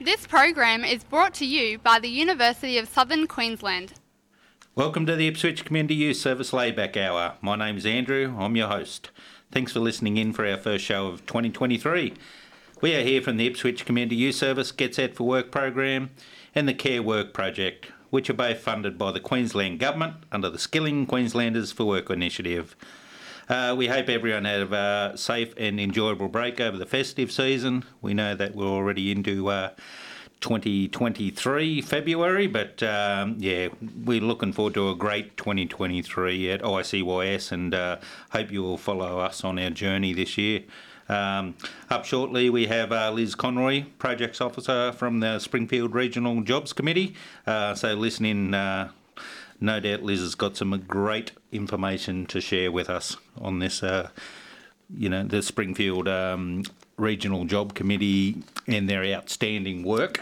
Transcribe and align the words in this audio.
This 0.00 0.28
program 0.28 0.84
is 0.84 1.02
brought 1.02 1.34
to 1.34 1.44
you 1.44 1.80
by 1.80 1.98
the 1.98 2.08
University 2.08 2.78
of 2.78 2.88
Southern 2.88 3.26
Queensland. 3.26 3.94
Welcome 4.76 5.06
to 5.06 5.16
the 5.16 5.26
Ipswich 5.26 5.64
Community 5.64 5.96
Youth 5.96 6.18
Service 6.18 6.52
Laidback 6.52 6.96
Hour. 6.96 7.34
My 7.40 7.56
name's 7.56 7.84
Andrew, 7.84 8.32
I'm 8.38 8.54
your 8.54 8.68
host. 8.68 9.10
Thanks 9.50 9.72
for 9.72 9.80
listening 9.80 10.16
in 10.16 10.32
for 10.32 10.46
our 10.46 10.56
first 10.56 10.84
show 10.84 11.08
of 11.08 11.26
2023. 11.26 12.14
We 12.80 12.94
are 12.94 13.02
here 13.02 13.20
from 13.20 13.38
the 13.38 13.48
Ipswich 13.48 13.84
Community 13.84 14.14
Youth 14.14 14.36
Service 14.36 14.70
Get 14.70 14.94
Set 14.94 15.16
for 15.16 15.26
Work 15.26 15.50
program 15.50 16.10
and 16.54 16.68
the 16.68 16.74
Care 16.74 17.02
Work 17.02 17.34
project, 17.34 17.86
which 18.10 18.30
are 18.30 18.34
both 18.34 18.60
funded 18.60 18.98
by 18.98 19.10
the 19.10 19.18
Queensland 19.18 19.80
Government 19.80 20.14
under 20.30 20.48
the 20.48 20.60
Skilling 20.60 21.06
Queenslanders 21.06 21.72
for 21.72 21.84
Work 21.84 22.08
initiative. 22.08 22.76
Uh, 23.48 23.74
we 23.76 23.86
hope 23.86 24.08
everyone 24.10 24.44
had 24.44 24.72
a 24.72 25.12
safe 25.16 25.54
and 25.56 25.80
enjoyable 25.80 26.28
break 26.28 26.60
over 26.60 26.76
the 26.76 26.86
festive 26.86 27.32
season. 27.32 27.84
We 28.02 28.12
know 28.12 28.34
that 28.34 28.54
we're 28.54 28.66
already 28.66 29.10
into 29.10 29.48
uh, 29.48 29.70
2023 30.40 31.80
February, 31.80 32.46
but 32.46 32.82
um, 32.82 33.36
yeah, 33.38 33.68
we're 34.04 34.20
looking 34.20 34.52
forward 34.52 34.74
to 34.74 34.90
a 34.90 34.94
great 34.94 35.36
2023 35.38 36.50
at 36.50 36.60
ICYS 36.60 37.50
and 37.50 37.74
uh, 37.74 37.96
hope 38.30 38.52
you 38.52 38.62
will 38.62 38.76
follow 38.76 39.18
us 39.18 39.42
on 39.42 39.58
our 39.58 39.70
journey 39.70 40.12
this 40.12 40.36
year. 40.36 40.64
Um, 41.08 41.54
up 41.88 42.04
shortly, 42.04 42.50
we 42.50 42.66
have 42.66 42.92
uh, 42.92 43.10
Liz 43.10 43.34
Conroy, 43.34 43.84
Projects 43.98 44.42
Officer 44.42 44.92
from 44.92 45.20
the 45.20 45.38
Springfield 45.38 45.94
Regional 45.94 46.42
Jobs 46.42 46.74
Committee. 46.74 47.14
Uh, 47.46 47.74
so 47.74 47.94
listen 47.94 48.26
in 48.26 48.52
uh, 48.52 48.90
no 49.60 49.80
doubt 49.80 50.02
Liz 50.02 50.20
has 50.20 50.34
got 50.34 50.56
some 50.56 50.78
great 50.86 51.32
information 51.52 52.26
to 52.26 52.40
share 52.40 52.70
with 52.70 52.88
us 52.88 53.16
on 53.40 53.58
this, 53.58 53.82
uh, 53.82 54.10
you 54.94 55.08
know, 55.08 55.24
the 55.24 55.42
Springfield 55.42 56.08
um, 56.08 56.64
Regional 56.96 57.44
Job 57.44 57.74
Committee 57.74 58.42
and 58.66 58.88
their 58.88 59.04
outstanding 59.04 59.82
work 59.82 60.20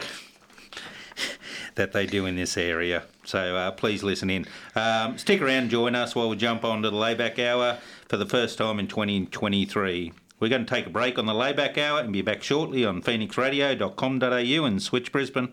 that 1.75 1.93
they 1.93 2.07
do 2.07 2.27
in 2.27 2.37
this 2.37 2.57
area. 2.57 3.05
So 3.25 3.57
uh, 3.57 3.71
please 3.73 4.03
listen 4.03 4.31
in. 4.31 4.47
Um, 4.75 5.19
stick 5.19 5.41
around, 5.41 5.71
join 5.71 5.95
us 5.95 6.15
while 6.15 6.29
we 6.29 6.37
jump 6.37 6.65
on 6.65 6.83
to 6.83 6.91
the 6.91 6.97
laidback 6.97 7.39
hour 7.39 7.79
for 8.09 8.17
the 8.17 8.27
first 8.27 8.59
time 8.59 8.79
in 8.79 8.87
2023. 8.87 10.13
We're 10.39 10.49
going 10.49 10.67
to 10.67 10.75
take 10.75 10.87
a 10.87 10.91
break 10.91 11.19
on 11.19 11.27
the 11.27 11.33
laidback 11.33 11.79
hour 11.79 12.01
and 12.01 12.13
be 12.13 12.23
back 12.23 12.43
shortly 12.43 12.85
on 12.85 13.03
phoenixradio.com.au 13.03 14.65
and 14.65 14.83
Switch 14.83 15.11
Brisbane. 15.11 15.53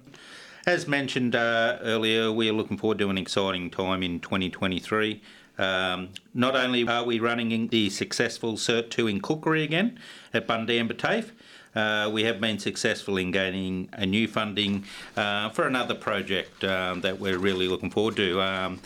As 0.66 0.88
mentioned 0.88 1.36
uh, 1.36 1.78
earlier, 1.82 2.32
we 2.32 2.50
are 2.50 2.54
looking 2.54 2.78
forward 2.78 2.98
to 3.00 3.10
an 3.10 3.18
exciting 3.18 3.70
time 3.70 4.02
in 4.02 4.22
2023. 4.22 5.22
Um, 5.58 6.10
not 6.34 6.56
only 6.56 6.88
are 6.88 7.04
we 7.04 7.20
running 7.20 7.68
the 7.68 7.90
successful 7.90 8.54
Cert 8.54 8.90
2 8.90 9.08
in 9.08 9.20
cookery 9.20 9.64
again 9.64 10.00
at 10.34 10.48
Bundamba 10.48 10.98
TAFE, 10.98 11.34
uh, 11.76 12.10
we 12.10 12.24
have 12.24 12.40
been 12.40 12.60
successful 12.60 13.18
in 13.18 13.32
gaining 13.32 13.90
a 13.92 14.06
new 14.06 14.26
funding 14.26 14.86
uh, 15.18 15.50
for 15.50 15.68
another 15.68 15.96
project 15.96 16.64
um, 16.64 17.02
that 17.02 17.20
we're 17.20 17.38
really 17.38 17.68
looking 17.68 17.92
forward 17.92 18.16
to. 18.16 18.42
Um, 18.42 18.80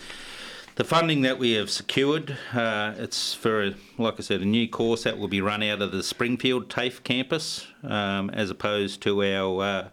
the 0.78 0.83
funding 0.83 1.22
that 1.22 1.38
we 1.38 1.52
have 1.52 1.70
secured, 1.70 2.38
uh, 2.53 2.95
it's 2.98 3.36
for, 3.36 3.75
like 4.00 4.16
I 4.17 4.22
said, 4.23 4.42
a 4.42 4.45
new 4.45 4.67
course 4.67 5.03
that 5.03 5.20
will 5.20 5.28
be 5.28 5.42
run 5.42 5.61
out 5.61 5.83
of 5.83 5.92
the 5.92 6.02
Springfield 6.02 6.72
TAFE 6.72 7.03
campus 7.03 7.67
um, 7.83 8.31
as 8.31 8.50
opposed 8.50 9.02
to 9.03 9.23
our 9.23 9.64
uh, 9.64 9.89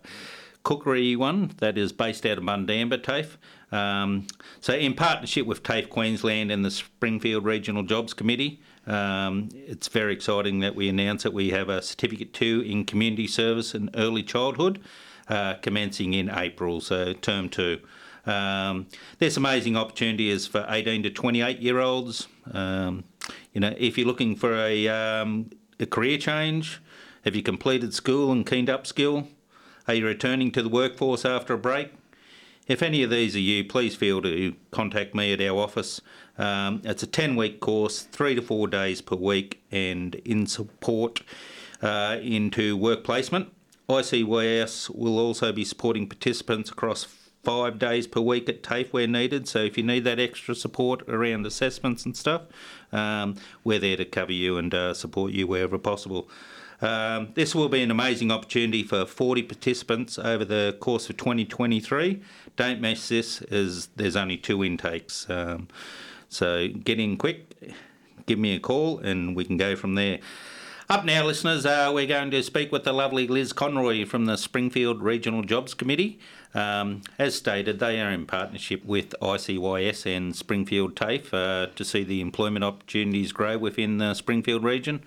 cookery 0.65 1.15
one 1.15 1.53
that 1.59 1.79
is 1.79 1.93
based 1.93 2.27
out 2.27 2.39
of 2.39 2.45
Bundamba 2.45 3.01
TAFE. 3.01 3.39
Um, 3.71 4.27
so, 4.61 4.75
in 4.75 4.95
partnership 4.95 5.47
with 5.47 5.63
TAFE 5.63 5.89
Queensland 5.89 6.51
and 6.51 6.65
the 6.65 6.71
Springfield 6.71 7.45
Regional 7.45 7.85
Jobs 7.85 8.13
Committee, 8.13 8.61
um, 8.87 9.49
it's 9.53 9.89
very 9.89 10.13
exciting 10.13 10.61
that 10.61 10.75
we 10.75 10.89
announce 10.89 11.23
that 11.23 11.33
we 11.33 11.51
have 11.51 11.69
a 11.69 11.81
Certificate 11.81 12.33
2 12.33 12.65
in 12.67 12.85
Community 12.85 13.27
Service 13.27 13.75
and 13.75 13.91
Early 13.95 14.23
Childhood 14.23 14.81
uh, 15.29 15.55
commencing 15.55 16.15
in 16.15 16.31
April, 16.31 16.81
so 16.81 17.13
term 17.13 17.49
2. 17.49 17.81
Um, 18.27 18.87
there's 19.19 19.37
amazing 19.37 19.77
opportunities 19.77 20.47
for 20.47 20.65
18 20.69 21.03
to 21.03 21.11
28 21.11 21.61
year 21.61 21.79
olds. 21.81 22.27
Um, 22.53 23.05
you 23.53 23.61
know, 23.61 23.75
if 23.77 23.99
you're 23.99 24.07
looking 24.07 24.35
for 24.37 24.55
a, 24.55 24.89
um, 24.89 25.51
a 25.79 25.87
career 25.87 26.19
change, 26.19 26.81
have 27.25 27.35
you 27.35 27.43
completed 27.43 27.95
school 27.95 28.33
and 28.33 28.47
keen 28.47 28.67
to 28.67 28.79
upskill? 28.79 29.29
Are 29.87 29.95
you 29.95 30.07
returning 30.07 30.51
to 30.53 30.63
the 30.63 30.71
workforce 30.71 31.27
after 31.27 31.53
a 31.53 31.59
break? 31.59 31.93
If 32.67 32.83
any 32.83 33.03
of 33.03 33.11
these 33.11 33.37
are 33.37 33.41
you, 33.41 33.65
please 33.65 33.95
feel 33.95 34.23
to 34.23 34.55
contact 34.71 35.15
me 35.15 35.35
at 35.35 35.43
our 35.43 35.59
office. 35.59 36.01
Um, 36.39 36.81
it's 36.85 37.03
a 37.03 37.07
10 37.07 37.37
week 37.37 37.61
course, 37.61 38.03
three 38.03 38.35
to 38.35 38.41
four 38.41 38.67
days 38.67 39.03
per 39.03 39.17
week, 39.17 39.63
and 39.71 40.15
in 40.17 40.47
support 40.47 41.21
uh, 41.83 42.19
into 42.23 42.79
work 42.79 43.05
placement. 43.05 43.53
ICYS 43.91 44.89
will 44.97 45.19
also 45.19 45.53
be 45.53 45.67
supporting 45.67 46.09
participants 46.09 46.71
across 46.71 47.05
five 47.05 47.79
days 47.79 48.07
per 48.07 48.23
week 48.23 48.49
at 48.49 48.63
TAFE 48.63 48.91
where 48.91 49.07
needed. 49.07 49.47
So 49.47 49.59
if 49.59 49.77
you 49.77 49.85
need 49.85 50.05
that 50.05 50.19
extra 50.19 50.55
support 50.55 51.07
around 51.07 51.45
assessments 51.45 52.07
and 52.07 52.17
stuff, 52.17 52.45
um, 52.91 53.37
we're 53.63 53.79
there 53.79 53.99
to 53.99 54.07
cover 54.07 54.33
you 54.33 54.57
and 54.57 54.73
uh, 54.73 54.95
support 54.95 55.33
you 55.33 55.47
wherever 55.47 55.77
possible. 55.77 56.31
Um, 56.81 57.29
this 57.35 57.55
will 57.55 57.69
be 57.69 57.83
an 57.83 57.91
amazing 57.91 58.31
opportunity 58.31 58.83
for 58.83 59.07
40 59.07 59.43
participants 59.43 60.19
over 60.19 60.45
the 60.45 60.77
course 60.81 61.09
of 61.09 61.17
2023. 61.17 62.21
Don't 62.57 62.81
miss 62.81 63.09
this, 63.09 63.43
as 63.43 63.89
there's 63.97 64.17
only 64.17 64.37
two 64.37 64.65
intakes. 64.65 65.29
Um, 65.31 65.69
so 66.29 66.69
get 66.69 66.99
in 66.99 67.17
quick, 67.17 67.47
give 68.27 68.39
me 68.39 68.55
a 68.55 68.61
call, 68.61 68.99
and 68.99 69.37
we 69.37 69.45
can 69.45 69.57
go 69.57 69.77
from 69.77 69.95
there. 69.95 70.19
Up 70.87 71.07
now, 71.07 71.25
listeners, 71.25 71.65
uh, 71.65 71.91
we're 71.95 72.07
going 72.07 72.31
to 72.31 72.43
speak 72.43 72.71
with 72.71 72.85
the 72.85 72.93
lovely 72.93 73.27
Liz 73.27 73.55
Conroy 73.55 74.05
from 74.05 74.27
the 74.27 74.37
Springfield 74.37 75.03
Regional 75.03 75.43
Jobs 75.43 75.73
Committee. 75.73 76.19
Um, 76.53 77.01
as 77.19 77.35
stated, 77.35 77.79
they 77.79 78.01
are 78.03 78.11
in 78.11 78.27
partnership 78.27 78.85
with 78.85 79.15
ICYS 79.23 80.05
and 80.15 80.37
Springfield 80.37 80.95
TAFE 80.95 81.33
uh, 81.33 81.67
to 81.75 81.85
see 81.87 82.05
the 82.05 82.21
employment 82.21 82.67
opportunities 82.67 83.33
grow 83.33 83.57
within 83.57 83.97
the 83.97 84.13
Springfield 84.13 84.63
region. 84.63 85.03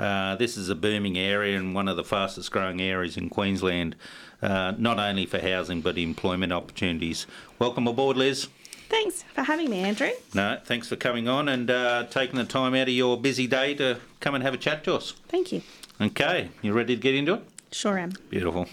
Uh, 0.00 0.34
this 0.36 0.56
is 0.56 0.70
a 0.70 0.74
booming 0.74 1.18
area 1.18 1.58
and 1.58 1.74
one 1.74 1.86
of 1.86 1.96
the 1.96 2.04
fastest 2.04 2.50
growing 2.50 2.80
areas 2.80 3.18
in 3.18 3.28
Queensland, 3.28 3.94
uh, 4.40 4.72
not 4.78 4.98
only 4.98 5.26
for 5.26 5.38
housing 5.38 5.82
but 5.82 5.98
employment 5.98 6.54
opportunities. 6.54 7.26
Welcome 7.58 7.86
aboard, 7.86 8.16
Liz. 8.16 8.48
Thanks 8.88 9.22
for 9.34 9.42
having 9.42 9.68
me, 9.68 9.80
Andrew. 9.80 10.10
No, 10.32 10.58
thanks 10.64 10.88
for 10.88 10.96
coming 10.96 11.28
on 11.28 11.50
and 11.50 11.70
uh, 11.70 12.06
taking 12.10 12.36
the 12.36 12.46
time 12.46 12.74
out 12.74 12.88
of 12.88 12.94
your 12.94 13.20
busy 13.20 13.46
day 13.46 13.74
to 13.74 13.98
come 14.20 14.34
and 14.34 14.42
have 14.42 14.54
a 14.54 14.56
chat 14.56 14.82
to 14.84 14.94
us. 14.94 15.12
Thank 15.28 15.52
you. 15.52 15.60
Okay, 16.00 16.48
you 16.62 16.72
ready 16.72 16.96
to 16.96 17.00
get 17.00 17.14
into 17.14 17.34
it? 17.34 17.42
Sure 17.70 17.98
am. 17.98 18.12
Beautiful. 18.30 18.66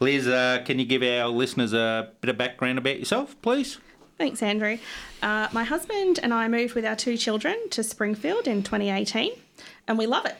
Liz, 0.00 0.28
uh, 0.28 0.62
can 0.66 0.78
you 0.78 0.84
give 0.84 1.02
our 1.02 1.28
listeners 1.28 1.72
a 1.72 2.10
bit 2.20 2.28
of 2.28 2.36
background 2.36 2.76
about 2.76 2.98
yourself, 2.98 3.40
please? 3.40 3.78
Thanks, 4.18 4.42
Andrew. 4.42 4.76
Uh, 5.22 5.48
my 5.52 5.64
husband 5.64 6.20
and 6.22 6.34
I 6.34 6.46
moved 6.46 6.74
with 6.74 6.84
our 6.84 6.94
two 6.94 7.16
children 7.16 7.56
to 7.70 7.82
Springfield 7.82 8.46
in 8.46 8.62
2018, 8.62 9.32
and 9.88 9.96
we 9.96 10.06
love 10.06 10.26
it. 10.26 10.36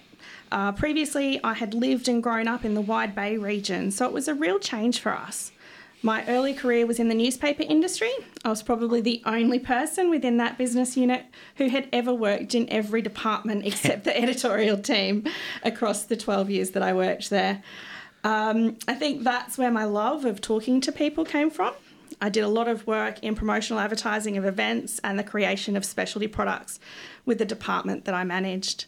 Uh, 0.50 0.72
previously, 0.72 1.41
I 1.44 1.54
had 1.54 1.75
lived 1.75 2.09
and 2.09 2.22
grown 2.22 2.48
up 2.48 2.64
in 2.64 2.75
the 2.75 2.81
Wide 2.81 3.14
Bay 3.14 3.36
region, 3.36 3.91
so 3.91 4.06
it 4.06 4.12
was 4.12 4.28
a 4.28 4.34
real 4.34 4.59
change 4.59 5.00
for 5.00 5.12
us. 5.12 5.53
My 6.00 6.25
early 6.28 6.54
career 6.54 6.86
was 6.86 7.00
in 7.00 7.09
the 7.09 7.14
newspaper 7.14 7.64
industry. 7.64 8.12
I 8.44 8.50
was 8.50 8.62
probably 8.62 9.00
the 9.00 9.20
only 9.26 9.59
person 9.59 10.10
within 10.10 10.36
that 10.36 10.56
business 10.56 10.97
unit 10.97 11.26
who 11.56 11.69
had 11.69 11.88
ever 11.92 12.14
worked 12.14 12.54
in 12.54 12.70
every 12.70 13.03
department 13.03 13.66
except 13.66 14.04
the 14.04 14.16
editorial 14.20 14.78
team 14.78 15.25
across 15.64 16.04
the 16.04 16.16
12 16.16 16.50
years 16.50 16.70
that 16.70 16.84
I 16.84 16.92
worked 16.92 17.30
there. 17.30 17.62
Um, 18.22 18.76
I 18.86 18.94
think 18.94 19.25
that's 19.25 19.59
where 19.59 19.72
my 19.72 19.84
love 19.84 20.25
of 20.25 20.41
talking 20.41 20.80
to 20.82 20.92
people 20.92 21.25
came 21.25 21.50
from. 21.50 21.75
I 22.20 22.28
did 22.28 22.44
a 22.44 22.48
lot 22.48 22.69
of 22.69 22.86
work 22.86 23.22
in 23.22 23.34
promotional 23.34 23.80
advertising 23.80 24.36
of 24.36 24.44
events 24.44 25.00
and 25.03 25.19
the 25.19 25.25
creation 25.25 25.76
of 25.76 25.84
specialty 25.84 26.26
products 26.28 26.78
with 27.26 27.38
the 27.38 27.44
department 27.44 28.04
that 28.04 28.15
I 28.15 28.25
managed. 28.25 28.86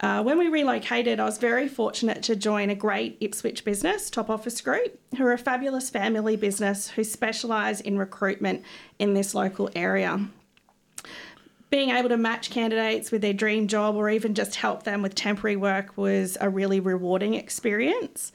Uh, 0.00 0.22
when 0.22 0.38
we 0.38 0.48
relocated, 0.48 1.20
I 1.20 1.24
was 1.24 1.38
very 1.38 1.68
fortunate 1.68 2.22
to 2.24 2.36
join 2.36 2.68
a 2.68 2.74
great 2.74 3.16
Ipswich 3.20 3.64
business, 3.64 4.10
Top 4.10 4.28
Office 4.28 4.60
Group, 4.60 4.98
who 5.16 5.24
are 5.24 5.32
a 5.32 5.38
fabulous 5.38 5.88
family 5.88 6.36
business 6.36 6.90
who 6.90 7.04
specialise 7.04 7.80
in 7.80 7.98
recruitment 7.98 8.64
in 8.98 9.14
this 9.14 9.34
local 9.34 9.70
area. 9.74 10.28
Being 11.70 11.90
able 11.90 12.08
to 12.08 12.16
match 12.16 12.50
candidates 12.50 13.10
with 13.10 13.22
their 13.22 13.32
dream 13.32 13.66
job 13.66 13.94
or 13.96 14.10
even 14.10 14.34
just 14.34 14.56
help 14.56 14.82
them 14.82 15.00
with 15.00 15.14
temporary 15.14 15.56
work 15.56 15.96
was 15.96 16.36
a 16.40 16.50
really 16.50 16.80
rewarding 16.80 17.34
experience. 17.34 18.32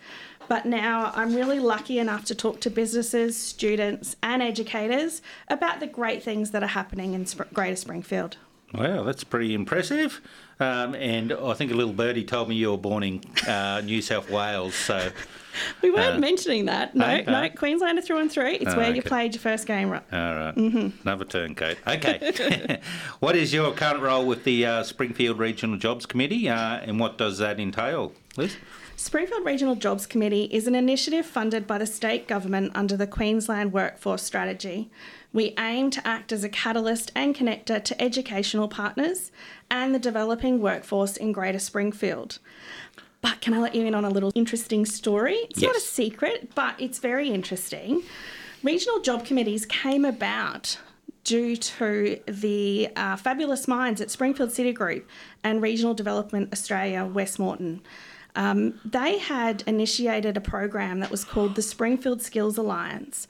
But 0.47 0.65
now 0.65 1.11
I'm 1.13 1.35
really 1.35 1.59
lucky 1.59 1.99
enough 1.99 2.25
to 2.25 2.35
talk 2.35 2.59
to 2.61 2.69
businesses, 2.69 3.37
students, 3.37 4.15
and 4.23 4.41
educators 4.41 5.21
about 5.47 5.79
the 5.79 5.87
great 5.87 6.23
things 6.23 6.51
that 6.51 6.63
are 6.63 6.67
happening 6.67 7.13
in 7.13 7.25
Greater 7.53 7.75
Springfield. 7.75 8.37
Wow, 8.73 9.03
that's 9.03 9.23
pretty 9.23 9.53
impressive. 9.53 10.21
Um, 10.59 10.93
and 10.95 11.31
I 11.33 11.53
think 11.53 11.71
a 11.71 11.75
little 11.75 11.93
birdie 11.93 12.25
told 12.25 12.49
me 12.49 12.55
you 12.55 12.71
were 12.71 12.77
born 12.77 13.03
in 13.03 13.21
uh, 13.47 13.81
New 13.83 14.01
South 14.01 14.29
Wales, 14.29 14.75
so. 14.75 15.11
We 15.81 15.91
weren't 15.91 16.17
uh, 16.17 16.19
mentioning 16.19 16.65
that. 16.65 16.95
No, 16.95 17.05
okay. 17.05 17.29
no, 17.29 17.49
Queenslander 17.49 18.01
through 18.01 18.19
and 18.19 18.31
through. 18.31 18.51
It's 18.51 18.71
oh, 18.71 18.77
where 18.77 18.87
okay. 18.87 18.95
you 18.95 19.01
played 19.01 19.33
your 19.33 19.41
first 19.41 19.65
game. 19.65 19.89
Right. 19.89 20.03
All 20.13 20.35
right. 20.35 20.55
mm-hmm. 20.55 21.01
Another 21.01 21.25
turncoat. 21.25 21.77
Okay. 21.85 22.79
what 23.19 23.35
is 23.35 23.51
your 23.51 23.73
current 23.73 24.01
role 24.01 24.25
with 24.25 24.45
the 24.45 24.65
uh, 24.65 24.83
Springfield 24.83 25.37
Regional 25.37 25.77
Jobs 25.77 26.05
Committee, 26.05 26.47
uh, 26.47 26.77
and 26.77 26.99
what 26.99 27.17
does 27.17 27.39
that 27.39 27.59
entail, 27.59 28.13
Liz? 28.37 28.55
Springfield 28.99 29.45
Regional 29.45 29.75
Jobs 29.75 30.05
Committee 30.05 30.49
is 30.51 30.67
an 30.67 30.75
initiative 30.75 31.25
funded 31.25 31.65
by 31.65 31.77
the 31.77 31.85
state 31.85 32.27
government 32.27 32.73
under 32.75 32.97
the 32.97 33.07
Queensland 33.07 33.71
Workforce 33.71 34.23
Strategy. 34.23 34.91
We 35.31 35.53
aim 35.57 35.89
to 35.91 36.05
act 36.05 36.33
as 36.33 36.43
a 36.43 36.49
catalyst 36.49 37.09
and 37.15 37.33
connector 37.33 37.81
to 37.81 38.01
educational 38.01 38.67
partners 38.67 39.31
and 39.71 39.95
the 39.95 39.99
developing 39.99 40.59
workforce 40.59 41.15
in 41.15 41.31
Greater 41.31 41.59
Springfield. 41.59 42.39
But 43.21 43.39
can 43.39 43.53
I 43.53 43.59
let 43.59 43.73
you 43.73 43.85
in 43.85 43.95
on 43.95 44.03
a 44.03 44.09
little 44.09 44.33
interesting 44.35 44.85
story? 44.85 45.47
It's 45.49 45.61
not 45.61 45.77
a 45.77 45.79
secret, 45.79 46.53
but 46.53 46.75
it's 46.77 46.99
very 46.99 47.29
interesting. 47.29 48.03
Regional 48.63 48.99
job 48.99 49.23
committees 49.23 49.65
came 49.65 50.03
about 50.03 50.77
due 51.23 51.55
to 51.55 52.19
the 52.25 52.89
uh, 52.97 53.15
fabulous 53.15 53.65
minds 53.65 54.01
at 54.01 54.11
Springfield 54.11 54.51
City 54.51 54.73
Group 54.73 55.07
and 55.41 55.61
Regional 55.61 55.93
Development 55.93 56.51
Australia 56.51 57.05
West 57.05 57.39
Moreton. 57.39 57.81
Um, 58.35 58.79
they 58.85 59.17
had 59.17 59.63
initiated 59.65 60.37
a 60.37 60.41
program 60.41 60.99
that 60.99 61.11
was 61.11 61.23
called 61.23 61.55
the 61.55 61.61
Springfield 61.61 62.21
Skills 62.21 62.57
Alliance. 62.57 63.27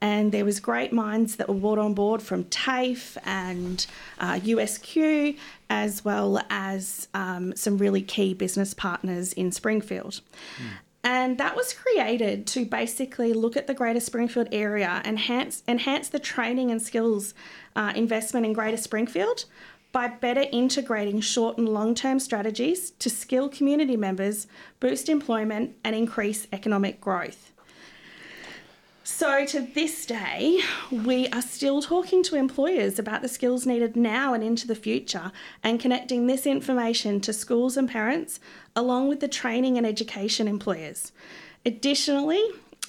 And 0.00 0.32
there 0.32 0.44
was 0.44 0.58
great 0.58 0.92
minds 0.92 1.36
that 1.36 1.48
were 1.48 1.54
brought 1.54 1.78
on 1.78 1.94
board 1.94 2.22
from 2.22 2.44
TAFE 2.46 3.16
and 3.24 3.86
uh, 4.18 4.34
USQ, 4.34 5.38
as 5.70 6.04
well 6.04 6.40
as 6.50 7.06
um, 7.14 7.54
some 7.54 7.78
really 7.78 8.02
key 8.02 8.34
business 8.34 8.74
partners 8.74 9.32
in 9.32 9.52
Springfield. 9.52 10.20
And 11.04 11.38
that 11.38 11.56
was 11.56 11.72
created 11.72 12.46
to 12.48 12.64
basically 12.64 13.32
look 13.32 13.56
at 13.56 13.66
the 13.66 13.74
Greater 13.74 13.98
Springfield 14.00 14.48
area, 14.52 15.02
enhance 15.04 15.62
enhance 15.66 16.08
the 16.08 16.20
training 16.20 16.70
and 16.70 16.80
skills 16.80 17.34
uh, 17.74 17.92
investment 17.96 18.46
in 18.46 18.52
Greater 18.52 18.76
Springfield 18.76 19.44
by 19.92 20.08
better 20.08 20.46
integrating 20.50 21.20
short 21.20 21.58
and 21.58 21.68
long 21.68 21.94
term 21.94 22.18
strategies 22.18 22.90
to 22.92 23.08
skill 23.10 23.48
community 23.48 23.96
members, 23.96 24.46
boost 24.80 25.08
employment, 25.08 25.76
and 25.84 25.94
increase 25.94 26.48
economic 26.52 27.00
growth. 27.00 27.52
So, 29.04 29.44
to 29.46 29.60
this 29.60 30.06
day, 30.06 30.60
we 30.90 31.26
are 31.28 31.42
still 31.42 31.82
talking 31.82 32.22
to 32.22 32.36
employers 32.36 32.98
about 32.98 33.20
the 33.20 33.28
skills 33.28 33.66
needed 33.66 33.96
now 33.96 34.32
and 34.32 34.44
into 34.44 34.66
the 34.66 34.76
future 34.76 35.32
and 35.62 35.80
connecting 35.80 36.26
this 36.26 36.46
information 36.46 37.20
to 37.22 37.32
schools 37.32 37.76
and 37.76 37.90
parents, 37.90 38.38
along 38.76 39.08
with 39.08 39.18
the 39.18 39.28
training 39.28 39.76
and 39.76 39.84
education 39.86 40.46
employers. 40.46 41.10
Additionally, 41.66 42.42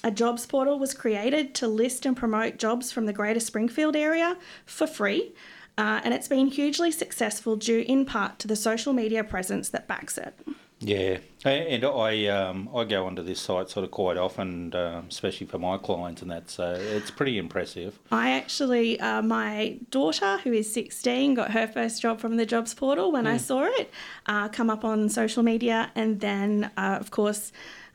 a 0.04 0.10
jobs 0.10 0.46
portal 0.46 0.78
was 0.78 0.94
created 0.94 1.54
to 1.56 1.66
list 1.66 2.06
and 2.06 2.16
promote 2.16 2.58
jobs 2.58 2.92
from 2.92 3.06
the 3.06 3.12
Greater 3.12 3.40
Springfield 3.40 3.96
area 3.96 4.36
for 4.66 4.86
free, 4.86 5.32
uh, 5.76 6.00
and 6.04 6.14
it's 6.14 6.28
been 6.28 6.48
hugely 6.48 6.90
successful 6.90 7.56
due 7.56 7.84
in 7.86 8.04
part 8.04 8.38
to 8.40 8.48
the 8.48 8.56
social 8.56 8.92
media 8.92 9.24
presence 9.24 9.68
that 9.70 9.88
backs 9.88 10.18
it. 10.18 10.34
Yeah, 10.80 11.18
and 11.44 11.84
I 11.84 12.26
um, 12.26 12.68
I 12.74 12.84
go 12.84 13.06
onto 13.06 13.22
this 13.22 13.40
site 13.40 13.70
sort 13.70 13.84
of 13.84 13.90
quite 13.90 14.18
often, 14.18 14.74
um, 14.74 15.06
especially 15.08 15.46
for 15.46 15.58
my 15.58 15.78
clients 15.78 16.20
and 16.20 16.30
that. 16.30 16.50
So 16.50 16.72
it's 16.72 17.10
pretty 17.10 17.38
impressive. 17.38 17.98
I 18.12 18.32
actually, 18.32 19.00
uh, 19.00 19.22
my 19.22 19.78
daughter, 19.90 20.38
who 20.44 20.52
is 20.52 20.70
16, 20.72 21.34
got 21.34 21.52
her 21.52 21.66
first 21.66 22.02
job 22.02 22.20
from 22.20 22.36
the 22.36 22.44
jobs 22.44 22.74
portal 22.74 23.12
when 23.12 23.26
I 23.26 23.38
saw 23.38 23.64
it 23.64 23.90
uh, 24.26 24.48
come 24.48 24.68
up 24.68 24.84
on 24.84 25.08
social 25.08 25.42
media. 25.42 25.90
And 25.94 26.20
then, 26.20 26.70
uh, 26.76 26.98
of 27.00 27.10
course, 27.10 27.50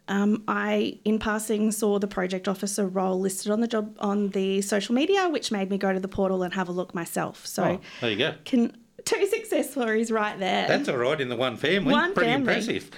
um, 0.09 0.43
I, 0.47 0.99
in 1.05 1.19
passing, 1.19 1.71
saw 1.71 1.97
the 1.99 2.07
project 2.07 2.47
officer 2.47 2.85
role 2.87 3.19
listed 3.19 3.51
on 3.51 3.61
the 3.61 3.67
job 3.67 3.95
on 3.99 4.29
the 4.29 4.61
social 4.61 4.93
media, 4.93 5.29
which 5.29 5.51
made 5.51 5.69
me 5.69 5.77
go 5.77 5.93
to 5.93 5.99
the 5.99 6.07
portal 6.09 6.43
and 6.43 6.53
have 6.55 6.67
a 6.67 6.71
look 6.73 6.93
myself. 6.93 7.45
So, 7.45 7.63
Oh, 7.63 7.81
there 8.01 8.09
you 8.11 8.17
go. 8.17 8.33
can 8.43 8.75
two 9.05 9.25
success 9.27 9.71
stories 9.71 10.11
right 10.11 10.37
there. 10.39 10.67
That's 10.67 10.89
all 10.89 10.97
right 10.97 11.19
in 11.21 11.29
the 11.29 11.35
one 11.35 11.55
family. 11.57 11.93
One 11.93 12.13
Pretty 12.13 12.31
family. 12.31 12.53
impressive. 12.53 12.91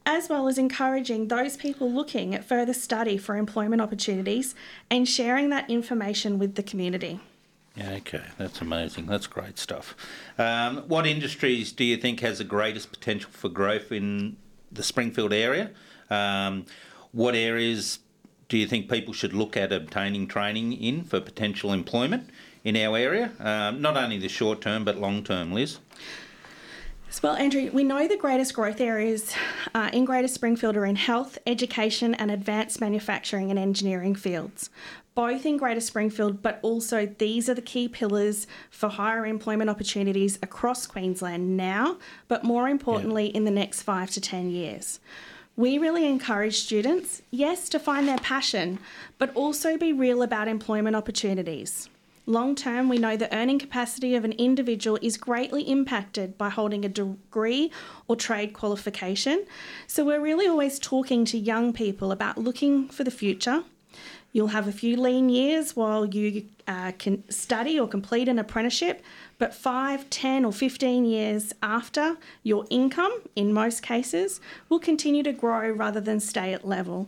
as 0.06 0.30
well 0.30 0.47
as 0.47 0.57
encouraging 0.57 1.27
those 1.30 1.56
people 1.56 1.89
looking 1.89 2.36
at 2.36 2.44
further 2.44 2.74
study 2.74 3.18
for 3.18 3.38
employment 3.38 3.81
opportunities 3.81 4.53
and 4.89 5.07
sharing 5.07 5.47
that 5.50 5.69
information 5.69 6.38
with 6.39 6.56
the 6.56 6.63
community. 6.63 7.21
Yeah, 7.75 7.91
okay, 7.91 8.24
that's 8.38 8.59
amazing. 8.59 9.06
That's 9.06 9.27
great 9.27 9.57
stuff. 9.57 9.95
Um, 10.38 10.83
what 10.89 11.07
industries 11.07 11.71
do 11.71 11.86
you 11.86 11.95
think 11.95 12.19
has 12.19 12.39
the 12.39 12.44
greatest 12.44 12.91
potential 12.91 13.31
for 13.31 13.47
growth 13.47 13.94
in 13.94 14.36
the 14.71 14.83
Springfield 14.83 15.31
area? 15.31 15.71
Um, 16.09 16.65
what 17.12 17.36
areas 17.36 18.00
do 18.50 18.57
you 18.57 18.68
think 18.68 18.90
people 18.90 19.13
should 19.13 19.34
look 19.34 19.56
at 19.56 19.72
obtaining 19.72 20.28
training 20.28 20.74
in 20.74 21.04
for 21.04 21.22
potential 21.22 21.72
employment 21.72 22.30
in 22.63 22.75
our 22.75 22.98
area? 22.98 23.31
Um, 23.40 23.81
not 23.81 23.96
only 23.96 24.18
the 24.18 24.28
short 24.28 24.60
term 24.60 24.84
but 24.84 24.98
long 24.98 25.24
term, 25.24 25.54
Liz. 25.54 25.78
Well, 27.24 27.36
Andrew, 27.36 27.69
we 27.74 27.84
know 27.84 28.07
the 28.07 28.16
greatest 28.16 28.54
growth 28.54 28.80
areas 28.80 29.34
uh, 29.74 29.90
in 29.92 30.06
Greater 30.06 30.28
Springfield 30.28 30.78
are 30.78 30.86
in 30.86 30.96
health, 30.96 31.38
education, 31.46 32.13
and 32.13 32.30
advanced 32.31 32.80
manufacturing 32.80 33.50
and 33.50 33.60
engineering 33.60 34.13
fields, 34.13 34.69
both 35.16 35.46
in 35.46 35.57
Greater 35.57 35.81
Springfield, 35.81 36.42
but 36.42 36.60
also 36.62 37.07
these 37.07 37.50
are 37.50 37.56
the 37.56 37.63
key 37.63 37.90
pillars 37.90 38.48
for 38.69 38.90
higher 38.90 39.25
employment 39.25 39.69
opportunities 39.72 40.38
across 40.44 40.86
Queensland 40.86 41.57
now, 41.57 41.98
but 42.28 42.44
more 42.44 42.69
importantly, 42.69 43.25
in 43.25 43.44
the 43.44 43.51
next 43.51 43.81
five 43.81 44.12
to 44.12 44.22
10 44.22 44.51
years. 44.51 45.00
We 45.59 45.77
really 45.77 46.06
encourage 46.06 46.57
students, 46.57 47.21
yes, 47.31 47.67
to 47.67 47.79
find 47.79 48.07
their 48.07 48.19
passion, 48.19 48.79
but 49.17 49.35
also 49.35 49.77
be 49.77 49.91
real 49.91 50.21
about 50.21 50.47
employment 50.47 50.95
opportunities. 50.95 51.89
Long 52.25 52.56
term, 52.56 52.88
we 52.88 52.97
know 52.97 53.17
the 53.17 53.35
earning 53.35 53.59
capacity 53.59 54.15
of 54.15 54.23
an 54.23 54.31
individual 54.31 54.97
is 55.01 55.17
greatly 55.17 55.63
impacted 55.63 56.38
by 56.38 56.47
holding 56.47 56.85
a 56.85 56.88
degree 56.88 57.74
or 58.07 58.15
trade 58.15 58.53
qualification. 58.53 59.45
So, 59.86 60.05
we're 60.05 60.22
really 60.22 60.48
always 60.48 60.79
talking 60.79 61.25
to 61.25 61.38
young 61.38 61.74
people 61.74 62.13
about 62.13 62.38
looking 62.38 62.88
for 62.88 63.03
the 63.03 63.12
future. 63.12 63.65
You'll 64.31 64.48
have 64.48 64.67
a 64.67 64.71
few 64.71 64.95
lean 64.95 65.29
years 65.29 65.75
while 65.75 66.05
you 66.05 66.45
uh, 66.67 66.91
can 67.00 67.27
study 67.29 67.79
or 67.79 67.88
complete 67.88 68.27
an 68.27 68.38
apprenticeship, 68.38 69.01
but 69.39 69.55
5, 69.55 70.09
10, 70.09 70.45
or 70.45 70.53
15 70.53 71.05
years 71.05 71.53
after, 71.63 72.17
your 72.43 72.65
income, 72.69 73.12
in 73.36 73.51
most 73.51 73.81
cases, 73.81 74.39
will 74.67 74.79
continue 74.79 75.24
to 75.24 75.31
grow 75.33 75.71
rather 75.71 76.00
than 76.00 76.19
stay 76.19 76.53
at 76.53 76.67
level. 76.67 77.07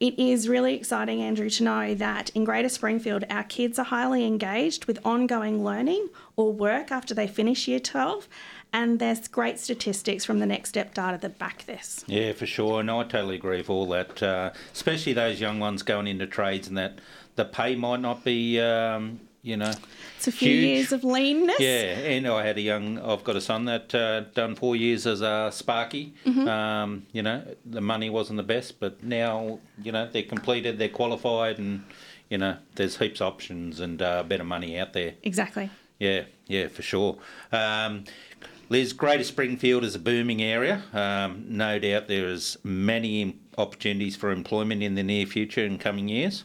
It 0.00 0.18
is 0.18 0.48
really 0.48 0.74
exciting, 0.74 1.22
Andrew, 1.22 1.48
to 1.50 1.62
know 1.64 1.94
that 1.94 2.30
in 2.30 2.44
Greater 2.44 2.68
Springfield, 2.68 3.24
our 3.30 3.44
kids 3.44 3.78
are 3.78 3.84
highly 3.84 4.26
engaged 4.26 4.86
with 4.86 4.98
ongoing 5.04 5.62
learning 5.62 6.08
or 6.36 6.52
work 6.52 6.90
after 6.90 7.14
they 7.14 7.28
finish 7.28 7.68
year 7.68 7.78
12, 7.78 8.28
and 8.74 8.98
there's 8.98 9.28
great 9.28 9.58
statistics 9.60 10.24
from 10.24 10.40
the 10.40 10.46
Next 10.46 10.70
Step 10.70 10.92
data 10.92 11.16
that 11.22 11.38
back 11.38 11.64
this. 11.64 12.04
Yeah, 12.08 12.32
for 12.32 12.44
sure, 12.44 12.80
and 12.80 12.90
I 12.90 13.04
totally 13.04 13.36
agree 13.36 13.58
with 13.58 13.70
all 13.70 13.86
that. 13.90 14.22
Uh, 14.22 14.50
especially 14.74 15.14
those 15.14 15.40
young 15.40 15.60
ones 15.60 15.82
going 15.82 16.08
into 16.08 16.26
trades, 16.26 16.68
and 16.68 16.76
that 16.76 16.98
the 17.36 17.44
pay 17.44 17.76
might 17.76 18.00
not 18.00 18.24
be, 18.24 18.60
um, 18.60 19.20
you 19.42 19.56
know, 19.56 19.72
It's 20.16 20.26
a 20.26 20.32
few 20.32 20.50
Huge. 20.50 20.64
years 20.64 20.92
of 20.92 21.04
leanness. 21.04 21.60
Yeah, 21.60 21.98
and 22.14 22.26
I 22.26 22.44
had 22.44 22.58
a 22.58 22.60
young. 22.60 22.98
I've 22.98 23.22
got 23.22 23.36
a 23.36 23.40
son 23.40 23.64
that 23.66 23.94
uh, 23.94 24.20
done 24.34 24.56
four 24.56 24.74
years 24.74 25.06
as 25.06 25.20
a 25.20 25.50
Sparky. 25.52 26.14
Um, 26.26 27.06
you 27.12 27.22
know, 27.22 27.44
the 27.64 27.80
money 27.80 28.10
wasn't 28.10 28.38
the 28.38 28.42
best, 28.42 28.80
but 28.80 29.04
now 29.04 29.60
you 29.82 29.92
know 29.92 30.08
they're 30.12 30.22
completed, 30.24 30.78
they're 30.78 30.88
qualified, 30.88 31.58
and 31.58 31.84
you 32.28 32.38
know 32.38 32.56
there's 32.74 32.96
heaps 32.98 33.20
of 33.20 33.28
options 33.28 33.78
and 33.78 34.02
uh, 34.02 34.24
better 34.24 34.44
money 34.44 34.76
out 34.78 34.92
there. 34.94 35.14
Exactly. 35.22 35.70
Yeah, 36.00 36.24
yeah, 36.48 36.66
for 36.66 36.82
sure. 36.82 37.18
Um, 37.52 38.04
Liz, 38.70 38.94
Greater 38.94 39.24
Springfield 39.24 39.84
is 39.84 39.94
a 39.94 39.98
booming 39.98 40.42
area. 40.42 40.82
Um, 40.92 41.44
no 41.48 41.78
doubt 41.78 42.08
there 42.08 42.28
is 42.28 42.56
many 42.64 43.38
opportunities 43.58 44.16
for 44.16 44.30
employment 44.30 44.82
in 44.82 44.94
the 44.94 45.02
near 45.02 45.26
future 45.26 45.64
and 45.64 45.78
coming 45.78 46.08
years. 46.08 46.44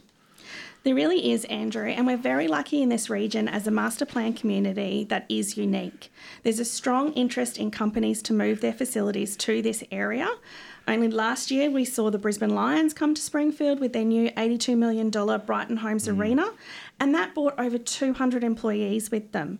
There 0.84 0.96
really 0.96 1.32
is, 1.32 1.44
Andrew, 1.46 1.88
and 1.90 2.08
we're 2.08 2.18
very 2.18 2.48
lucky 2.48 2.82
in 2.82 2.88
this 2.88 3.10
region 3.10 3.50
as 3.50 3.68
a 3.68 3.72
master 3.72 4.06
plan 4.06 4.34
community 4.34 5.06
that 5.10 5.26
is 5.28 5.58
unique. 5.58 6.12
There's 6.44 6.60
a 6.60 6.66
strong 6.66 7.12
interest 7.14 7.58
in 7.58 7.70
companies 7.70 8.22
to 8.24 8.34
move 8.34 8.62
their 8.62 8.74
facilities 8.74 9.36
to 9.38 9.62
this 9.62 9.84
area. 9.92 10.30
Only 10.88 11.10
last 11.10 11.52
year, 11.52 11.70
we 11.70 11.84
saw 11.84 12.10
the 12.10 12.18
Brisbane 12.18 12.56
Lions 12.56 12.94
come 12.94 13.14
to 13.14 13.22
Springfield 13.22 13.82
with 13.82 13.92
their 13.92 14.06
new 14.06 14.30
$82 14.32 14.78
million 14.78 15.10
Brighton 15.10 15.78
Homes 15.78 16.08
Arena, 16.08 16.54
and 17.00 17.14
that 17.14 17.36
brought 17.36 17.60
over 17.60 17.78
200 17.78 18.44
employees 18.44 19.12
with 19.12 19.34
them. 19.34 19.60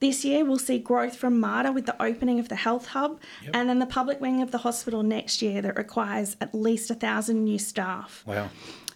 This 0.00 0.24
year, 0.24 0.44
we'll 0.46 0.58
see 0.58 0.78
growth 0.78 1.14
from 1.16 1.38
Mater 1.38 1.72
with 1.72 1.84
the 1.84 2.02
opening 2.02 2.40
of 2.40 2.48
the 2.48 2.56
health 2.56 2.86
hub 2.88 3.20
Yep. 3.44 3.50
and 3.54 3.68
then 3.68 3.78
the 3.80 3.86
public 3.86 4.18
wing 4.20 4.40
of 4.40 4.50
the 4.50 4.58
hospital 4.58 5.02
next 5.02 5.42
year 5.42 5.60
that 5.60 5.76
requires 5.76 6.36
at 6.40 6.54
least 6.54 6.90
a 6.90 6.94
thousand 6.94 7.44
new 7.44 7.58
staff. 7.58 8.22
Wow. 8.26 8.48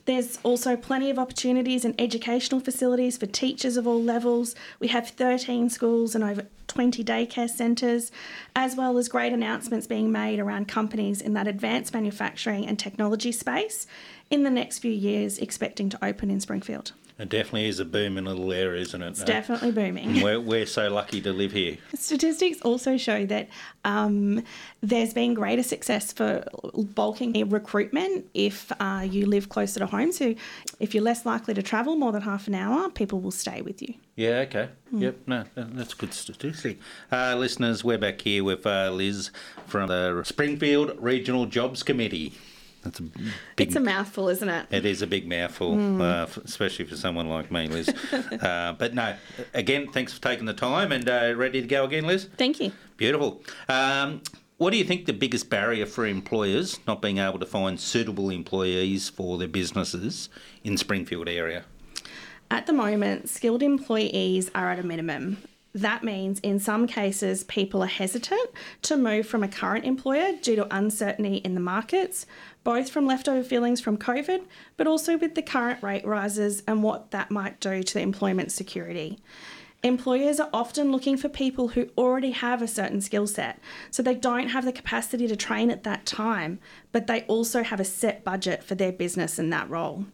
There's 0.07 0.39
also 0.43 0.77
plenty 0.77 1.09
of 1.11 1.19
opportunities 1.19 1.85
in 1.85 1.95
educational 1.99 2.61
facilities 2.61 3.17
for 3.17 3.25
teachers 3.27 3.77
of 3.79 3.87
all 3.87 4.03
levels. 4.03 4.55
We 4.79 4.89
have 4.89 5.09
13 5.09 5.71
schools 5.71 6.15
and 6.15 6.23
over 6.25 6.47
20 6.69 7.03
daycare 7.05 7.49
centres, 7.49 8.11
as 8.57 8.75
well 8.77 8.99
as 8.99 9.09
great 9.09 9.33
announcements 9.33 9.87
being 9.87 10.11
made 10.13 10.41
around 10.41 10.69
companies 10.69 11.21
in 11.23 11.33
that 11.35 11.47
advanced 11.47 11.95
manufacturing 11.95 12.67
and 12.67 12.79
technology 12.79 13.33
space 13.33 13.87
in 14.31 14.43
the 14.43 14.51
next 14.51 14.81
few 14.81 14.93
years, 14.93 15.39
expecting 15.39 15.89
to 15.91 16.05
open 16.05 16.31
in 16.31 16.41
Springfield. 16.41 16.93
It 17.17 17.29
definitely 17.29 17.69
is 17.69 17.79
a 17.79 17.85
booming 17.85 18.25
little 18.25 18.53
area, 18.53 18.81
isn't 18.83 19.01
it? 19.01 19.07
It's 19.07 19.23
definitely 19.23 19.71
booming. 19.71 20.21
We're, 20.21 20.41
we're 20.41 20.67
so 20.67 20.91
lucky 20.91 21.21
to 21.21 21.33
live 21.33 21.53
here. 21.53 21.77
Statistics 21.95 22.61
also 22.63 22.97
show 22.97 23.25
that 23.27 23.49
um, 23.85 24.43
there's 24.81 25.15
been 25.15 25.33
greater 25.33 25.63
success 25.63 26.13
for 26.13 26.45
bulking 26.75 27.49
recruitment 27.51 28.27
if 28.35 28.73
uh, 28.81 29.07
you 29.09 29.27
live 29.27 29.49
closer 29.49 29.79
to 29.79 29.87
home. 29.87 30.11
So, 30.11 30.35
if 30.81 30.93
you're 30.93 31.05
less 31.05 31.25
likely 31.25 31.55
to 31.55 31.63
travel 31.63 31.95
more 31.95 32.11
than 32.11 32.23
half 32.23 32.49
an 32.49 32.57
hour, 32.57 32.91
people 32.91 33.21
will 33.21 33.31
stay 33.31 33.63
with 33.63 33.81
you. 33.81 33.95
Yeah, 34.17 34.45
okay. 34.49 34.71
Yep, 34.91 35.17
no, 35.27 35.45
that's 35.55 35.93
a 35.93 35.97
good 35.97 36.15
statistic. 36.15 36.79
Uh, 37.13 37.37
listeners, 37.37 37.85
we're 37.85 37.99
back 37.99 38.21
here 38.21 38.43
with 38.43 38.67
uh, 38.67 38.91
Liz 38.91 39.31
from 39.67 39.89
the 39.89 40.23
Springfield 40.25 40.97
Regional 40.99 41.47
Jobs 41.47 41.85
Committee. 41.85 42.33
That's 42.85 43.01
a 43.01 43.03
big. 43.03 43.33
It's 43.57 43.77
a 43.77 43.81
mouthful, 43.81 44.29
isn't 44.29 44.49
it? 44.49 44.67
It 44.71 44.85
is 44.85 45.01
a 45.03 45.07
big 45.07 45.27
mouthful, 45.27 46.03
uh, 46.03 46.27
especially 46.45 46.85
for 46.85 46.97
someone 46.97 47.29
like 47.29 47.51
me, 47.51 47.67
Liz. 47.67 47.89
uh, 48.13 48.75
but 48.75 48.95
no, 48.95 49.17
again, 49.55 49.91
thanks 49.91 50.13
for 50.13 50.21
taking 50.21 50.45
the 50.45 50.55
time 50.55 50.93
and 50.93 51.09
uh, 51.09 51.33
ready 51.35 51.63
to 51.63 51.67
go 51.67 51.85
again, 51.85 52.07
Liz? 52.07 52.29
Thank 52.37 52.61
you. 52.61 52.73
Beautiful. 52.99 53.43
Um, 53.69 54.21
what 54.59 54.71
do 54.71 54.77
you 54.77 54.85
think 54.85 55.07
the 55.07 55.13
biggest 55.13 55.51
barrier 55.51 55.87
for 55.87 56.07
employers 56.07 56.79
not 56.87 57.03
being 57.03 57.19
able 57.19 57.39
to 57.39 57.47
find 57.47 57.81
suitable 57.81 58.31
employees 58.31 59.09
for 59.09 59.37
their 59.39 59.49
businesses 59.49 60.29
in 60.63 60.77
Springfield 60.77 61.29
area? 61.29 61.65
At 62.51 62.67
the 62.67 62.73
moment, 62.73 63.29
skilled 63.29 63.63
employees 63.63 64.51
are 64.55 64.71
at 64.71 64.79
a 64.79 64.85
minimum. 64.85 65.39
That 65.75 66.05
means 66.05 66.39
in 66.41 66.61
some 66.61 66.87
cases, 66.87 67.43
people 67.43 67.83
are 67.83 67.87
hesitant 67.87 68.49
to 68.83 68.97
move 68.97 69.27
from 69.27 69.43
a 69.43 69.49
current 69.49 69.85
employer 69.85 70.33
due 70.41 70.55
to 70.55 70.77
uncertainty 70.77 71.37
in 71.39 71.55
the 71.55 71.61
markets, 71.61 72.27
both 72.63 72.91
from 72.91 73.07
leftover 73.07 73.43
feelings 73.43 73.81
from 73.81 73.99
COVID, 73.99 74.45
but 74.77 74.87
also 74.87 75.19
with 75.19 75.35
the 75.35 75.43
current 75.43 75.83
rate 75.83 76.07
rises 76.07 76.63
and 76.69 76.85
what 76.85 77.11
that 77.11 77.33
might 77.33 77.59
do 77.59 77.83
to 77.83 77.95
the 77.95 78.01
employment 78.01 78.53
security. 78.53 79.19
Employers 79.83 80.39
are 80.39 80.49
often 80.53 80.93
looking 80.93 81.17
for 81.17 81.29
people 81.29 81.69
who 81.69 81.91
already 81.99 82.31
have 82.31 82.63
a 82.63 82.69
certain 82.69 83.01
skill 83.01 83.27
set, 83.27 83.59
so 83.91 84.01
they 84.03 84.15
don't 84.15 84.49
have 84.49 84.65
the 84.65 84.73
capacity 84.73 85.27
to 85.27 85.37
train 85.37 85.71
at 85.71 85.83
that 85.83 86.07
time, 86.07 86.61
but 86.93 87.09
they 87.09 87.23
also 87.23 87.65
have 87.65 87.81
a 87.81 87.85
set 87.85 88.25
budget 88.25 88.63
for 88.63 88.77
their 88.77 88.93
business 88.93 89.41
in 89.41 89.51
that 89.51 89.69
role. 89.69 90.07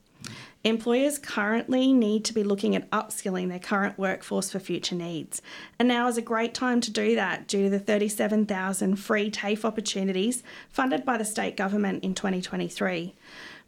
Employers 0.63 1.19
currently 1.19 1.91
need 1.91 2.23
to 2.27 2.35
be 2.35 2.45
looking 2.45 2.77
at 2.77 2.91
upskilling 2.91 3.49
their 3.49 3.59
current 3.59 3.99
workforce 3.99 4.51
for 4.51 4.59
future 4.59 4.95
needs. 4.95 5.41
And 5.79 5.89
now 5.89 6.07
is 6.07 6.19
a 6.19 6.23
great 6.23 6.53
time 6.53 6.83
to 6.83 6.91
do 6.91 7.15
that 7.15 7.49
due 7.49 7.65
to 7.65 7.71
the 7.71 7.79
37,000 7.79 8.97
free 8.97 9.31
TAFE 9.31 9.65
opportunities 9.65 10.43
funded 10.69 11.07
by 11.07 11.17
the 11.17 11.25
state 11.25 11.57
government 11.57 12.05
in 12.05 12.15
2023. 12.15 13.15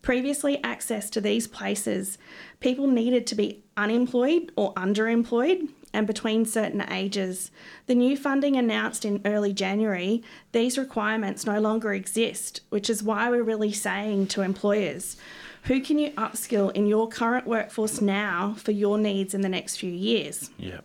Previously, 0.03 0.63
access 0.63 1.09
to 1.09 1.21
these 1.23 1.47
places, 1.47 2.19
people 2.61 2.87
needed 2.87 3.27
to 3.29 3.37
be 3.37 3.63
unemployed 3.75 4.53
or 4.55 4.75
underemployed 4.75 5.69
and 5.95 6.07
between 6.07 6.45
certain 6.45 6.83
ages. 6.93 7.51
The 7.87 7.95
new 7.95 8.19
funding 8.19 8.57
announced 8.57 9.07
in 9.07 9.23
early 9.25 9.55
January, 9.55 10.23
these 10.53 10.77
requirements 10.77 11.47
no 11.47 11.59
longer 11.59 11.95
exist, 11.95 12.61
which 12.69 12.91
is 12.91 13.03
why 13.03 13.31
we're 13.31 13.43
really 13.43 13.73
saying 13.73 14.27
to 14.29 14.43
employers, 14.43 15.17
who 15.63 15.81
can 15.81 15.99
you 15.99 16.11
upskill 16.13 16.73
in 16.73 16.87
your 16.87 17.09
current 17.09 17.47
workforce 17.47 18.01
now 18.01 18.55
for 18.59 18.73
your 18.73 18.99
needs 18.99 19.35
in 19.35 19.43
the 19.43 19.49
next 19.49 19.77
few 19.77 19.93
years? 19.93 20.51
Yeah. 20.59 20.81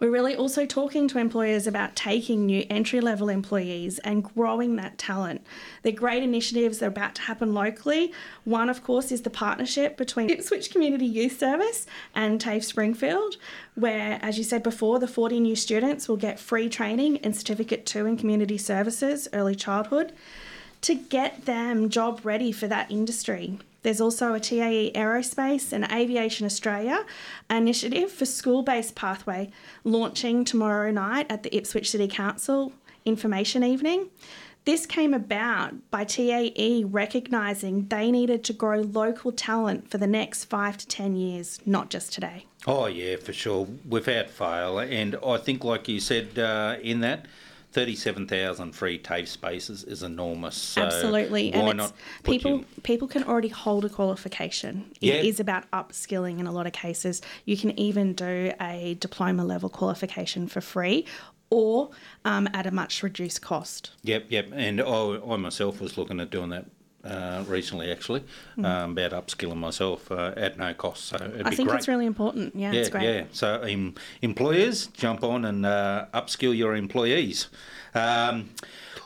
We're 0.00 0.10
really 0.10 0.34
also 0.34 0.64
talking 0.64 1.08
to 1.08 1.18
employers 1.18 1.66
about 1.66 1.94
taking 1.94 2.46
new 2.46 2.64
entry 2.70 3.00
level 3.00 3.28
employees 3.28 3.98
and 4.00 4.24
growing 4.24 4.76
that 4.76 4.96
talent. 4.96 5.42
They're 5.82 5.92
great 5.92 6.22
initiatives 6.22 6.78
that 6.78 6.86
are 6.86 6.88
about 6.88 7.14
to 7.16 7.22
happen 7.22 7.52
locally. 7.52 8.12
One, 8.44 8.70
of 8.70 8.82
course, 8.82 9.12
is 9.12 9.22
the 9.22 9.30
partnership 9.30 9.96
between 9.96 10.30
Ipswich 10.30 10.70
Community 10.70 11.04
Youth 11.04 11.38
Service 11.38 11.86
and 12.14 12.40
TAFE 12.40 12.64
Springfield, 12.64 13.36
where, 13.74 14.18
as 14.22 14.38
you 14.38 14.44
said 14.44 14.62
before, 14.62 14.98
the 14.98 15.08
40 15.08 15.38
new 15.38 15.54
students 15.54 16.08
will 16.08 16.16
get 16.16 16.40
free 16.40 16.68
training 16.68 17.16
in 17.16 17.34
Certificate 17.34 17.84
2 17.84 18.06
in 18.06 18.16
Community 18.16 18.56
Services, 18.56 19.28
Early 19.32 19.54
Childhood, 19.54 20.12
to 20.80 20.94
get 20.94 21.44
them 21.44 21.90
job 21.90 22.20
ready 22.24 22.52
for 22.52 22.66
that 22.66 22.90
industry. 22.90 23.58
There's 23.82 24.00
also 24.00 24.34
a 24.34 24.40
TAE 24.40 24.92
Aerospace 24.94 25.72
and 25.72 25.90
Aviation 25.90 26.44
Australia 26.44 27.04
initiative 27.48 28.12
for 28.12 28.26
school 28.26 28.62
based 28.62 28.94
pathway 28.94 29.50
launching 29.84 30.44
tomorrow 30.44 30.90
night 30.90 31.26
at 31.30 31.42
the 31.42 31.56
Ipswich 31.56 31.90
City 31.90 32.08
Council 32.08 32.72
information 33.04 33.64
evening. 33.64 34.10
This 34.66 34.84
came 34.84 35.14
about 35.14 35.90
by 35.90 36.04
TAE 36.04 36.84
recognising 36.86 37.86
they 37.88 38.10
needed 38.10 38.44
to 38.44 38.52
grow 38.52 38.80
local 38.80 39.32
talent 39.32 39.90
for 39.90 39.96
the 39.96 40.06
next 40.06 40.44
five 40.44 40.76
to 40.76 40.86
10 40.86 41.16
years, 41.16 41.58
not 41.64 41.88
just 41.88 42.12
today. 42.12 42.44
Oh, 42.66 42.86
yeah, 42.86 43.16
for 43.16 43.32
sure, 43.32 43.66
without 43.88 44.28
fail. 44.28 44.78
And 44.78 45.16
I 45.24 45.38
think, 45.38 45.64
like 45.64 45.88
you 45.88 45.98
said 45.98 46.38
uh, 46.38 46.76
in 46.82 47.00
that, 47.00 47.24
37,000 47.72 48.72
free 48.72 48.98
TAFE 48.98 49.28
spaces 49.28 49.84
is 49.84 50.02
enormous. 50.02 50.56
So 50.56 50.82
Absolutely, 50.82 51.52
Why 51.52 51.58
and 51.58 51.68
it's, 51.68 51.76
not 51.76 51.92
people 52.24 52.64
people 52.82 53.06
can 53.06 53.22
already 53.24 53.48
hold 53.48 53.84
a 53.84 53.88
qualification. 53.88 54.90
Yeah. 55.00 55.14
It 55.14 55.26
is 55.26 55.40
about 55.40 55.70
upskilling 55.70 56.40
in 56.40 56.46
a 56.46 56.52
lot 56.52 56.66
of 56.66 56.72
cases. 56.72 57.22
You 57.44 57.56
can 57.56 57.78
even 57.78 58.14
do 58.14 58.52
a 58.60 58.96
diploma 58.98 59.44
level 59.44 59.68
qualification 59.68 60.48
for 60.48 60.60
free, 60.60 61.06
or 61.50 61.90
um, 62.24 62.48
at 62.54 62.66
a 62.66 62.70
much 62.70 63.02
reduced 63.02 63.42
cost. 63.42 63.92
Yep, 64.02 64.26
yep. 64.28 64.48
And 64.52 64.80
I, 64.80 65.20
I 65.28 65.36
myself 65.36 65.80
was 65.80 65.96
looking 65.96 66.20
at 66.20 66.30
doing 66.30 66.50
that 66.50 66.66
uh, 67.04 67.44
recently, 67.48 67.90
actually, 67.90 68.22
um, 68.58 68.96
about 68.96 69.12
upskilling 69.12 69.56
myself 69.56 70.10
uh, 70.10 70.32
at 70.36 70.58
no 70.58 70.74
cost. 70.74 71.06
So 71.06 71.16
it'd. 71.16 71.46
I 71.46 71.50
think 71.50 71.68
great. 71.68 71.78
it's 71.78 71.88
really 71.88 72.06
important. 72.06 72.54
Yeah, 72.54 72.72
yeah, 72.72 72.80
it's 72.80 72.90
great. 72.90 73.04
yeah. 73.04 73.24
So 73.32 73.62
um, 73.62 73.94
employers, 74.22 74.88
jump 74.88 75.24
on 75.24 75.44
and 75.44 75.64
uh, 75.64 76.06
upskill 76.12 76.56
your 76.56 76.76
employees. 76.76 77.48
Um, 77.94 78.50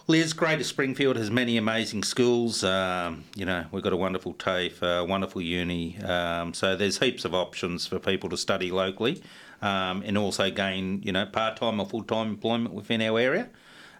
Liz, 0.06 0.34
Greater 0.34 0.64
Springfield 0.64 1.16
has 1.16 1.30
many 1.30 1.56
amazing 1.56 2.02
schools. 2.02 2.62
Um, 2.62 3.24
you 3.34 3.46
know, 3.46 3.64
we've 3.72 3.82
got 3.82 3.94
a 3.94 3.96
wonderful 3.96 4.34
TAFE, 4.34 4.82
a 4.82 5.04
wonderful 5.04 5.40
uni. 5.40 5.98
Um, 6.02 6.52
so 6.52 6.76
there's 6.76 6.98
heaps 6.98 7.24
of 7.24 7.34
options 7.34 7.86
for 7.86 7.98
people 7.98 8.28
to 8.28 8.36
study 8.36 8.70
locally 8.70 9.22
um, 9.62 10.02
and 10.04 10.18
also 10.18 10.50
gain, 10.50 11.00
you 11.02 11.12
know, 11.12 11.24
part-time 11.24 11.80
or 11.80 11.86
full-time 11.86 12.28
employment 12.28 12.74
within 12.74 13.00
our 13.00 13.18
area. 13.18 13.48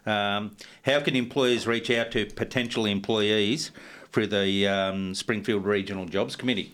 Um, 0.05 0.55
how 0.83 0.99
can 0.99 1.15
employers 1.15 1.65
reach 1.67 1.89
out 1.89 2.11
to 2.11 2.25
potential 2.25 2.85
employees 2.85 3.71
through 4.11 4.27
the 4.27 4.67
um, 4.67 5.15
Springfield 5.15 5.65
Regional 5.65 6.05
Jobs 6.05 6.35
Committee? 6.35 6.73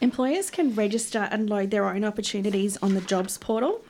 Employers 0.00 0.50
can 0.50 0.74
register 0.74 1.28
and 1.30 1.48
load 1.48 1.70
their 1.70 1.88
own 1.88 2.04
opportunities 2.04 2.76
on 2.78 2.94
the 2.94 3.00
jobs 3.00 3.38
portal. 3.38 3.82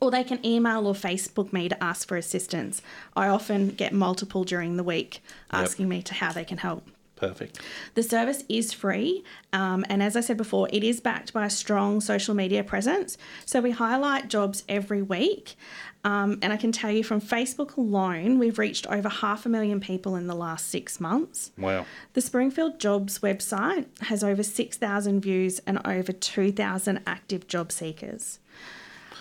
Or 0.00 0.10
they 0.10 0.24
can 0.24 0.44
email 0.46 0.86
or 0.86 0.94
Facebook 0.94 1.52
me 1.52 1.68
to 1.68 1.82
ask 1.82 2.06
for 2.06 2.16
assistance. 2.16 2.82
I 3.16 3.28
often 3.28 3.70
get 3.70 3.92
multiple 3.92 4.44
during 4.44 4.76
the 4.76 4.84
week 4.84 5.22
asking 5.50 5.88
me 5.88 6.02
to 6.02 6.14
how 6.14 6.32
they 6.32 6.44
can 6.44 6.58
help. 6.58 6.86
Perfect. 7.22 7.60
The 7.94 8.02
service 8.02 8.42
is 8.48 8.72
free, 8.72 9.22
um, 9.52 9.84
and 9.88 10.02
as 10.02 10.16
I 10.16 10.20
said 10.20 10.36
before, 10.36 10.68
it 10.72 10.82
is 10.82 11.00
backed 11.00 11.32
by 11.32 11.46
a 11.46 11.50
strong 11.50 12.00
social 12.00 12.34
media 12.34 12.64
presence. 12.64 13.16
So 13.46 13.60
we 13.60 13.70
highlight 13.70 14.26
jobs 14.26 14.64
every 14.68 15.02
week, 15.02 15.54
um, 16.02 16.40
and 16.42 16.52
I 16.52 16.56
can 16.56 16.72
tell 16.72 16.90
you 16.90 17.04
from 17.04 17.20
Facebook 17.20 17.76
alone, 17.76 18.40
we've 18.40 18.58
reached 18.58 18.88
over 18.88 19.08
half 19.08 19.46
a 19.46 19.48
million 19.48 19.78
people 19.78 20.16
in 20.16 20.26
the 20.26 20.34
last 20.34 20.66
six 20.68 20.98
months. 20.98 21.52
Wow. 21.56 21.86
The 22.14 22.20
Springfield 22.20 22.80
Jobs 22.80 23.20
website 23.20 23.86
has 24.02 24.24
over 24.24 24.42
6,000 24.42 25.20
views 25.20 25.60
and 25.60 25.78
over 25.86 26.10
2,000 26.10 27.02
active 27.06 27.46
job 27.46 27.70
seekers. 27.70 28.40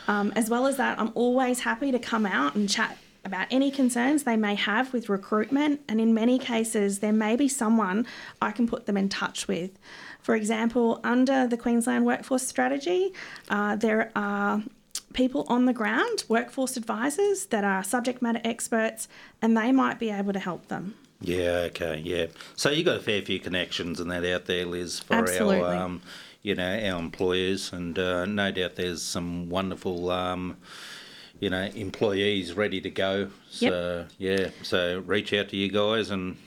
Um, 0.07 0.33
as 0.35 0.49
well 0.49 0.65
as 0.65 0.77
that, 0.77 0.99
I'm 0.99 1.11
always 1.13 1.59
happy 1.59 1.91
to 1.91 1.99
come 1.99 2.25
out 2.25 2.55
and 2.55 2.67
chat 2.67 2.97
about 3.23 3.47
any 3.51 3.71
concerns 3.71 4.23
they 4.23 4.35
may 4.35 4.55
have 4.55 4.93
with 4.93 5.09
recruitment, 5.09 5.81
and 5.87 6.01
in 6.01 6.13
many 6.13 6.39
cases, 6.39 6.99
there 6.99 7.13
may 7.13 7.35
be 7.35 7.47
someone 7.47 8.05
I 8.41 8.51
can 8.51 8.67
put 8.67 8.85
them 8.85 8.97
in 8.97 9.09
touch 9.09 9.47
with. 9.47 9.71
For 10.21 10.35
example, 10.35 10.99
under 11.03 11.47
the 11.47 11.57
Queensland 11.57 12.05
Workforce 12.05 12.47
Strategy, 12.47 13.13
uh, 13.49 13.75
there 13.75 14.11
are 14.15 14.63
people 15.13 15.45
on 15.47 15.65
the 15.65 15.73
ground, 15.73 16.23
workforce 16.27 16.77
advisors 16.77 17.47
that 17.47 17.63
are 17.63 17.83
subject 17.83 18.21
matter 18.21 18.41
experts, 18.43 19.07
and 19.41 19.55
they 19.55 19.71
might 19.71 19.99
be 19.99 20.09
able 20.09 20.33
to 20.33 20.39
help 20.39 20.67
them. 20.67 20.95
Yeah, 21.19 21.67
okay, 21.69 22.01
yeah. 22.03 22.27
So 22.55 22.71
you've 22.71 22.85
got 22.85 22.97
a 22.97 23.01
fair 23.01 23.21
few 23.21 23.39
connections 23.39 23.99
and 23.99 24.09
that 24.09 24.25
out 24.25 24.45
there, 24.45 24.65
Liz, 24.65 24.99
for 24.99 25.15
Absolutely. 25.15 25.61
our, 25.61 25.75
um, 25.75 26.01
you 26.41 26.55
know, 26.55 26.67
our 26.67 26.99
employers, 26.99 27.71
and 27.71 27.97
uh, 27.97 28.25
no 28.25 28.51
doubt 28.51 28.75
there's 28.75 29.03
some 29.03 29.49
wonderful, 29.49 30.09
um, 30.09 30.57
you 31.41 31.49
know, 31.49 31.63
employees 31.75 32.53
ready 32.53 32.79
to 32.79 32.89
go. 32.89 33.27
So 33.49 34.05
yeah, 34.17 34.51
so 34.63 35.03
reach 35.05 35.33
out 35.33 35.49
to 35.49 35.57
you 35.57 35.69
guys 35.69 36.09
and 36.09 36.37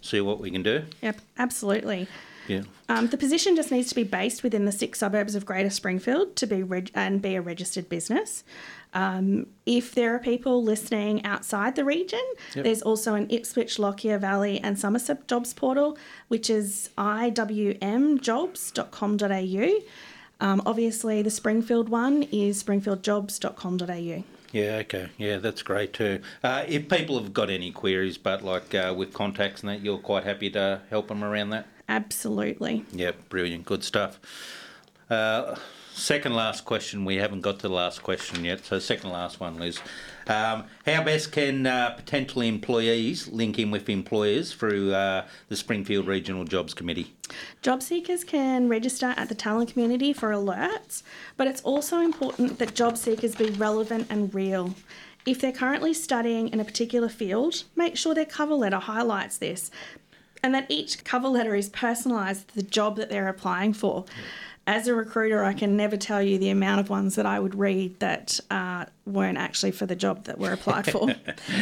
see 0.00 0.22
what 0.22 0.40
we 0.40 0.50
can 0.50 0.62
do. 0.62 0.84
Yep, 1.02 1.20
absolutely. 1.36 2.08
Yeah. 2.46 2.62
Um, 2.88 3.08
the 3.08 3.18
position 3.18 3.56
just 3.56 3.70
needs 3.70 3.90
to 3.90 3.94
be 3.94 4.04
based 4.04 4.42
within 4.42 4.64
the 4.64 4.72
six 4.72 5.00
suburbs 5.00 5.34
of 5.34 5.44
Greater 5.44 5.68
Springfield 5.68 6.34
to 6.36 6.46
be 6.46 6.62
reg- 6.62 6.90
and 6.94 7.20
be 7.20 7.34
a 7.34 7.42
registered 7.42 7.90
business. 7.90 8.42
Um, 8.94 9.48
if 9.66 9.94
there 9.94 10.14
are 10.14 10.18
people 10.18 10.64
listening 10.64 11.22
outside 11.26 11.76
the 11.76 11.84
region, 11.84 12.22
Yep. 12.54 12.64
there's 12.64 12.80
also 12.80 13.12
an 13.14 13.26
Ipswich, 13.28 13.78
Lockyer 13.78 14.16
Valley, 14.16 14.58
and 14.60 14.78
Somerset 14.78 15.28
jobs 15.28 15.52
portal, 15.52 15.98
which 16.28 16.48
is 16.48 16.88
iwmjobs.com.au. 16.96 19.70
Um, 20.40 20.62
obviously, 20.64 21.22
the 21.22 21.30
Springfield 21.30 21.88
one 21.88 22.24
is 22.24 22.62
springfieldjobs.com.au. 22.62 24.24
Yeah, 24.52 24.76
okay. 24.76 25.08
Yeah, 25.18 25.38
that's 25.38 25.62
great 25.62 25.92
too. 25.92 26.20
Uh, 26.42 26.64
if 26.66 26.88
people 26.88 27.20
have 27.20 27.34
got 27.34 27.50
any 27.50 27.70
queries, 27.70 28.16
but 28.16 28.42
like 28.42 28.74
uh, 28.74 28.94
with 28.96 29.12
contacts 29.12 29.60
and 29.60 29.70
that, 29.70 29.80
you're 29.80 29.98
quite 29.98 30.24
happy 30.24 30.50
to 30.50 30.80
help 30.90 31.08
them 31.08 31.22
around 31.22 31.50
that? 31.50 31.66
Absolutely. 31.88 32.84
Yeah, 32.92 33.12
brilliant. 33.28 33.64
Good 33.64 33.84
stuff. 33.84 34.18
Uh, 35.10 35.56
second 35.98 36.34
last 36.34 36.64
question. 36.64 37.04
We 37.04 37.16
haven't 37.16 37.40
got 37.40 37.58
to 37.60 37.68
the 37.68 37.74
last 37.74 38.02
question 38.02 38.44
yet. 38.44 38.64
So, 38.64 38.78
second 38.78 39.10
last 39.10 39.40
one, 39.40 39.58
Liz. 39.58 39.80
Um, 40.26 40.64
how 40.84 41.02
best 41.02 41.32
can 41.32 41.66
uh, 41.66 41.90
potential 41.90 42.42
employees 42.42 43.28
link 43.28 43.58
in 43.58 43.70
with 43.70 43.88
employers 43.88 44.52
through 44.52 44.92
uh, 44.92 45.26
the 45.48 45.56
Springfield 45.56 46.06
Regional 46.06 46.44
Jobs 46.44 46.74
Committee? 46.74 47.14
Job 47.62 47.82
seekers 47.82 48.24
can 48.24 48.68
register 48.68 49.14
at 49.16 49.28
the 49.28 49.34
talent 49.34 49.72
community 49.72 50.12
for 50.12 50.30
alerts, 50.30 51.02
but 51.36 51.46
it's 51.46 51.62
also 51.62 52.00
important 52.00 52.58
that 52.58 52.74
job 52.74 52.96
seekers 52.96 53.34
be 53.34 53.50
relevant 53.50 54.06
and 54.10 54.34
real. 54.34 54.74
If 55.26 55.40
they're 55.40 55.52
currently 55.52 55.94
studying 55.94 56.48
in 56.48 56.60
a 56.60 56.64
particular 56.64 57.08
field, 57.08 57.64
make 57.76 57.96
sure 57.96 58.14
their 58.14 58.24
cover 58.24 58.54
letter 58.54 58.78
highlights 58.78 59.38
this 59.38 59.70
and 60.42 60.54
that 60.54 60.66
each 60.68 61.04
cover 61.04 61.28
letter 61.28 61.54
is 61.54 61.68
personalised 61.70 62.46
to 62.48 62.54
the 62.54 62.62
job 62.62 62.96
that 62.96 63.10
they're 63.10 63.28
applying 63.28 63.72
for. 63.72 64.04
As 64.68 64.86
a 64.86 64.94
recruiter, 64.94 65.42
I 65.42 65.54
can 65.54 65.78
never 65.78 65.96
tell 65.96 66.22
you 66.22 66.36
the 66.36 66.50
amount 66.50 66.80
of 66.80 66.90
ones 66.90 67.14
that 67.14 67.24
I 67.24 67.40
would 67.40 67.54
read 67.54 67.98
that 68.00 68.38
uh, 68.50 68.84
weren't 69.06 69.38
actually 69.38 69.70
for 69.70 69.86
the 69.86 69.96
job 69.96 70.24
that 70.24 70.38
were 70.38 70.52
applied 70.52 70.92
for. 70.92 71.08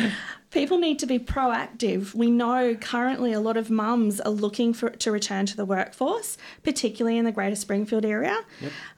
People 0.50 0.78
need 0.78 0.98
to 0.98 1.06
be 1.06 1.20
proactive. 1.20 2.16
We 2.16 2.32
know 2.32 2.75
currently 2.75 3.32
a 3.32 3.38
lot 3.38 3.56
of 3.56 3.70
mums 3.70 4.20
are 4.20 4.32
looking 4.32 4.72
for 4.72 4.90
to 4.90 5.12
return 5.12 5.46
to 5.46 5.56
the 5.56 5.64
workforce, 5.64 6.36
particularly 6.64 7.16
in 7.16 7.25
the 7.25 7.30
Greater 7.30 7.54
Springfield 7.54 8.04
area. 8.04 8.40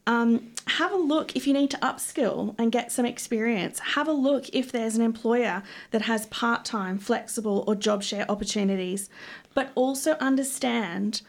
Um, 0.06 0.52
have 0.68 0.90
a 0.90 0.96
look 0.96 1.36
if 1.36 1.46
you 1.46 1.52
need 1.52 1.70
to 1.72 1.78
upskill 1.78 2.54
and 2.58 2.72
get 2.72 2.90
some 2.90 3.04
experience. 3.04 3.78
Have 3.80 4.08
a 4.08 4.12
look 4.12 4.48
if 4.54 4.72
there's 4.72 4.96
an 4.96 5.02
employer 5.02 5.62
that 5.90 6.02
has 6.02 6.24
part 6.26 6.64
time, 6.64 6.98
flexible, 6.98 7.62
or 7.66 7.74
job 7.74 8.02
share 8.02 8.24
opportunities. 8.30 9.10
But 9.52 9.70
also 9.74 10.12
understand 10.12 11.20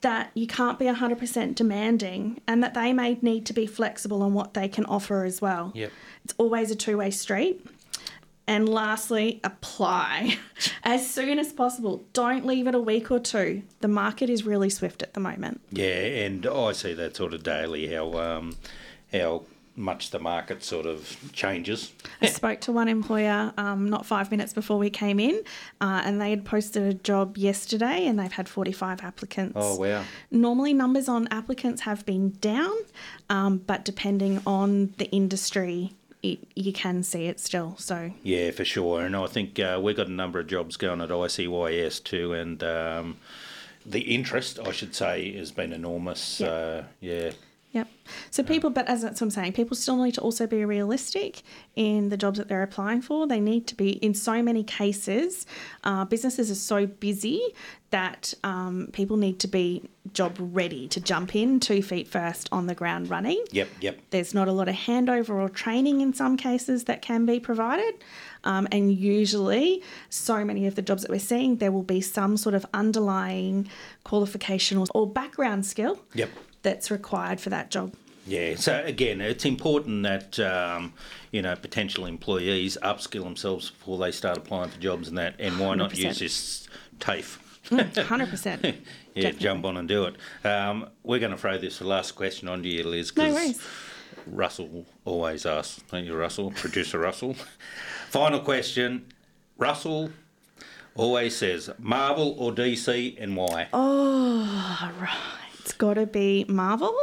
that 0.00 0.30
you 0.34 0.46
can't 0.46 0.78
be 0.78 0.84
100% 0.84 1.54
demanding 1.54 2.40
and 2.46 2.62
that 2.62 2.74
they 2.74 2.92
may 2.92 3.18
need 3.20 3.44
to 3.46 3.52
be 3.52 3.66
flexible 3.66 4.22
on 4.22 4.32
what 4.32 4.54
they 4.54 4.68
can 4.68 4.84
offer 4.86 5.24
as 5.24 5.40
well. 5.40 5.72
Yep. 5.74 5.92
It's 6.24 6.34
always 6.38 6.70
a 6.70 6.76
two 6.76 6.98
way 6.98 7.10
street. 7.10 7.64
And 8.46 8.66
lastly, 8.66 9.40
apply 9.44 10.38
as 10.82 11.08
soon 11.08 11.38
as 11.38 11.52
possible. 11.52 12.04
Don't 12.14 12.46
leave 12.46 12.66
it 12.66 12.74
a 12.74 12.80
week 12.80 13.10
or 13.10 13.18
two. 13.18 13.62
The 13.80 13.88
market 13.88 14.30
is 14.30 14.46
really 14.46 14.70
swift 14.70 15.02
at 15.02 15.12
the 15.12 15.20
moment. 15.20 15.60
Yeah, 15.70 15.84
and 15.86 16.46
I 16.46 16.72
see 16.72 16.94
that 16.94 17.14
sort 17.14 17.34
of 17.34 17.42
daily 17.42 17.92
how 17.92 18.14
um, 18.14 18.56
how 19.12 19.42
much 19.78 20.10
the 20.10 20.18
market 20.18 20.62
sort 20.62 20.86
of 20.86 21.16
changes. 21.32 21.92
I 22.20 22.26
spoke 22.26 22.60
to 22.62 22.72
one 22.72 22.88
employer 22.88 23.52
um, 23.56 23.88
not 23.88 24.04
five 24.04 24.30
minutes 24.30 24.52
before 24.52 24.78
we 24.78 24.90
came 24.90 25.20
in, 25.20 25.42
uh, 25.80 26.02
and 26.04 26.20
they 26.20 26.30
had 26.30 26.44
posted 26.44 26.82
a 26.82 26.94
job 26.94 27.38
yesterday 27.38 28.06
and 28.06 28.18
they've 28.18 28.32
had 28.32 28.48
45 28.48 29.02
applicants. 29.02 29.54
Oh 29.56 29.76
wow! 29.76 30.04
Normally, 30.30 30.74
numbers 30.74 31.08
on 31.08 31.28
applicants 31.30 31.82
have 31.82 32.04
been 32.04 32.30
down, 32.40 32.74
um, 33.30 33.58
but 33.58 33.84
depending 33.84 34.42
on 34.46 34.92
the 34.98 35.06
industry, 35.10 35.92
it, 36.22 36.40
you 36.54 36.72
can 36.72 37.02
see 37.02 37.26
it 37.26 37.40
still. 37.40 37.76
So, 37.78 38.12
Yeah, 38.22 38.50
for 38.50 38.64
sure. 38.64 39.02
And 39.02 39.14
I 39.14 39.26
think 39.26 39.58
uh, 39.58 39.78
we've 39.82 39.96
got 39.96 40.08
a 40.08 40.12
number 40.12 40.38
of 40.40 40.46
jobs 40.46 40.76
going 40.76 41.00
at 41.00 41.10
ICYS 41.10 42.02
too, 42.02 42.32
and 42.32 42.62
um, 42.62 43.18
the 43.86 44.00
interest, 44.00 44.58
I 44.58 44.72
should 44.72 44.94
say, 44.94 45.32
has 45.36 45.52
been 45.52 45.72
enormous. 45.72 46.40
Uh, 46.40 46.84
yeah. 47.00 47.32
So 48.30 48.42
people, 48.42 48.70
but 48.70 48.86
as 48.88 49.02
that's 49.02 49.20
what 49.20 49.26
I'm 49.26 49.30
saying, 49.30 49.52
people 49.52 49.76
still 49.76 49.96
need 50.02 50.14
to 50.14 50.20
also 50.20 50.46
be 50.46 50.64
realistic 50.64 51.42
in 51.76 52.08
the 52.08 52.16
jobs 52.16 52.38
that 52.38 52.48
they're 52.48 52.62
applying 52.62 53.02
for. 53.02 53.26
They 53.26 53.40
need 53.40 53.66
to 53.68 53.74
be, 53.74 53.90
in 53.90 54.14
so 54.14 54.42
many 54.42 54.64
cases, 54.64 55.46
uh, 55.84 56.04
businesses 56.04 56.50
are 56.50 56.54
so 56.54 56.86
busy 56.86 57.40
that 57.90 58.34
um, 58.44 58.88
people 58.92 59.16
need 59.16 59.40
to 59.40 59.48
be 59.48 59.88
job 60.12 60.36
ready 60.38 60.88
to 60.88 61.00
jump 61.00 61.34
in 61.34 61.60
two 61.60 61.82
feet 61.82 62.08
first 62.08 62.48
on 62.52 62.66
the 62.66 62.74
ground 62.74 63.10
running. 63.10 63.42
Yep. 63.50 63.68
Yep. 63.80 63.98
There's 64.10 64.34
not 64.34 64.48
a 64.48 64.52
lot 64.52 64.68
of 64.68 64.74
handover 64.74 65.30
or 65.30 65.48
training 65.48 66.00
in 66.00 66.12
some 66.12 66.36
cases 66.36 66.84
that 66.84 67.02
can 67.02 67.26
be 67.26 67.40
provided. 67.40 67.94
Um, 68.44 68.68
and 68.72 68.92
usually, 68.92 69.82
so 70.10 70.44
many 70.44 70.66
of 70.66 70.74
the 70.74 70.82
jobs 70.82 71.02
that 71.02 71.10
we're 71.10 71.18
seeing, 71.18 71.56
there 71.56 71.72
will 71.72 71.82
be 71.82 72.00
some 72.00 72.36
sort 72.36 72.54
of 72.54 72.64
underlying 72.74 73.68
qualification 74.04 74.78
or, 74.78 74.86
or 74.94 75.06
background 75.06 75.66
skill 75.66 75.98
Yep. 76.14 76.30
that's 76.62 76.90
required 76.90 77.40
for 77.40 77.50
that 77.50 77.70
job. 77.70 77.94
Yeah. 78.26 78.56
So 78.56 78.82
again, 78.84 79.20
it's 79.20 79.44
important 79.46 80.02
that 80.02 80.38
um, 80.40 80.92
you 81.32 81.40
know 81.40 81.56
potential 81.56 82.04
employees 82.04 82.76
upskill 82.82 83.24
themselves 83.24 83.70
before 83.70 83.96
they 83.98 84.12
start 84.12 84.36
applying 84.36 84.68
for 84.70 84.78
jobs 84.78 85.08
and 85.08 85.16
that. 85.18 85.34
And 85.38 85.58
why 85.58 85.74
not 85.76 85.92
100%. 85.92 85.96
use 86.04 86.18
this 86.18 86.68
TAFE? 87.00 87.38
Hundred 88.06 88.28
percent. 88.30 88.64
Yeah, 89.14 89.22
Definitely. 89.30 89.44
jump 89.46 89.64
on 89.64 89.76
and 89.78 89.88
do 89.88 90.04
it. 90.04 90.14
Um, 90.46 90.86
we're 91.02 91.18
going 91.18 91.32
to 91.32 91.36
throw 91.36 91.58
this 91.58 91.80
last 91.80 92.12
question 92.12 92.46
on 92.46 92.62
to 92.62 92.68
you, 92.68 92.84
Liz. 92.84 93.16
No 93.16 93.32
worries. 93.34 93.60
Russell 94.38 94.86
always 95.04 95.44
asks, 95.44 95.82
don't 95.90 96.04
you, 96.04 96.14
Russell? 96.14 96.52
Producer 96.52 97.00
Russell. 97.00 97.34
Final 98.10 98.38
question. 98.38 99.06
Russell 99.56 100.10
always 100.94 101.34
says 101.34 101.68
Marvel 101.80 102.36
or 102.38 102.52
DC 102.52 103.20
and 103.20 103.36
why? 103.36 103.66
Oh, 103.72 104.92
right. 105.00 105.18
It's 105.58 105.72
got 105.72 105.94
to 105.94 106.06
be 106.06 106.44
Marvel. 106.48 106.96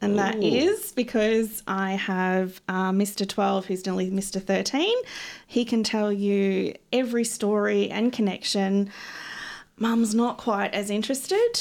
And 0.00 0.18
that 0.18 0.34
Ooh. 0.34 0.42
is 0.42 0.90
because 0.90 1.62
I 1.68 1.92
have 1.92 2.60
uh, 2.68 2.90
Mr. 2.90 3.26
12, 3.26 3.66
who's 3.66 3.86
nearly 3.86 4.10
Mr. 4.10 4.42
13. 4.42 4.92
He 5.46 5.64
can 5.64 5.84
tell 5.84 6.12
you 6.12 6.74
every 6.92 7.24
story 7.24 7.88
and 7.90 8.12
connection. 8.12 8.90
Mum's 9.78 10.14
not 10.14 10.38
quite 10.38 10.72
as 10.72 10.88
interested, 10.88 11.52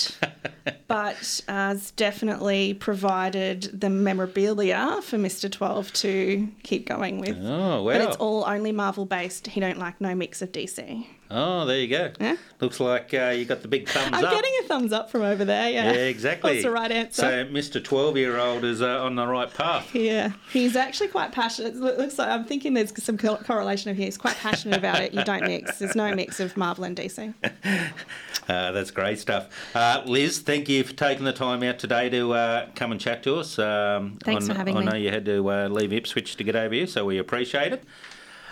but 0.88 1.41
uh, 1.47 1.51
has 1.51 1.91
definitely 1.91 2.73
provided 2.73 3.63
the 3.73 3.89
memorabilia 3.89 5.01
for 5.01 5.17
Mr. 5.17 5.51
12 5.51 5.91
to 5.93 6.47
keep 6.63 6.88
going 6.88 7.19
with. 7.19 7.38
Oh, 7.41 7.84
wow. 7.84 7.91
But 7.91 8.01
it's 8.01 8.15
all 8.17 8.45
only 8.47 8.71
Marvel 8.71 9.06
based. 9.06 9.47
He 9.47 9.60
don't 9.60 9.78
like 9.78 9.99
no 9.99 10.15
mix 10.15 10.41
of 10.41 10.54
DC. 10.54 11.06
Oh, 11.32 11.66
there 11.66 11.80
you 11.80 11.88
go. 11.88 12.12
Yeah. 12.20 12.36
Looks 12.62 12.80
like 12.80 13.14
uh, 13.14 13.34
you 13.36 13.46
got 13.46 13.62
the 13.62 13.68
big 13.68 13.88
thumbs 13.90 14.14
up. 14.14 14.24
I'm 14.24 14.34
getting 14.34 14.52
a 14.64 14.68
thumbs 14.68 14.94
up 14.94 15.12
from 15.12 15.22
over 15.22 15.44
there. 15.44 15.70
Yeah, 15.70 15.92
yeah, 15.92 16.00
exactly. 16.00 16.54
That's 16.54 16.64
the 16.64 16.72
right 16.72 16.92
answer. 16.92 17.22
So, 17.22 17.46
Mr. 17.46 17.84
12 17.84 18.18
year 18.18 18.38
old 18.38 18.64
is 18.64 18.82
uh, 18.82 19.04
on 19.04 19.16
the 19.16 19.28
right 19.28 19.54
path. 19.54 19.94
Yeah, 19.94 20.32
he's 20.52 20.76
actually 20.76 21.10
quite 21.10 21.32
passionate. 21.32 21.76
It 21.76 21.80
looks 21.80 22.18
like 22.18 22.30
I'm 22.30 22.46
thinking 22.46 22.74
there's 22.74 23.04
some 23.04 23.18
co- 23.18 23.38
correlation 23.38 23.92
of 23.92 23.98
here. 23.98 24.06
He's 24.06 24.18
quite 24.18 24.36
passionate 24.36 24.78
about 24.78 25.02
it. 25.02 25.14
You 25.14 25.24
don't 25.24 25.44
mix. 25.44 25.80
There's 25.80 25.96
no 25.96 26.14
mix 26.16 26.40
of 26.40 26.56
Marvel 26.58 26.84
and 26.84 26.96
DC. 26.96 27.34
Uh, 28.48 28.72
that's 28.72 28.92
great 28.92 29.18
stuff. 29.18 29.48
Uh, 29.76 30.04
Liz, 30.06 30.40
thank 30.40 30.70
you 30.70 30.84
for 30.84 30.94
taking 30.94 31.26
the 31.26 31.34
time 31.34 31.64
out 31.64 31.80
today 31.80 32.10
to 32.10 32.32
uh, 32.34 32.68
come 32.76 32.92
and 32.92 33.02
chat 33.02 33.24
to 33.24 33.38
us. 33.38 33.58
Um, 33.58 34.20
Thanks 34.24 34.46
I, 34.46 34.54
for 34.54 34.58
having 34.58 34.78
I 34.78 34.82
me. 34.82 34.86
know 34.86 34.96
you 34.96 35.10
had 35.10 35.26
to 35.26 35.50
uh, 35.50 35.68
leave 35.68 35.92
Ipswich 35.92 36.36
to 36.36 36.44
get 36.44 36.56
over 36.56 36.74
here, 36.76 36.86
so 36.86 37.06
we 37.06 37.18
appreciate 37.18 37.74
it. 37.74 37.84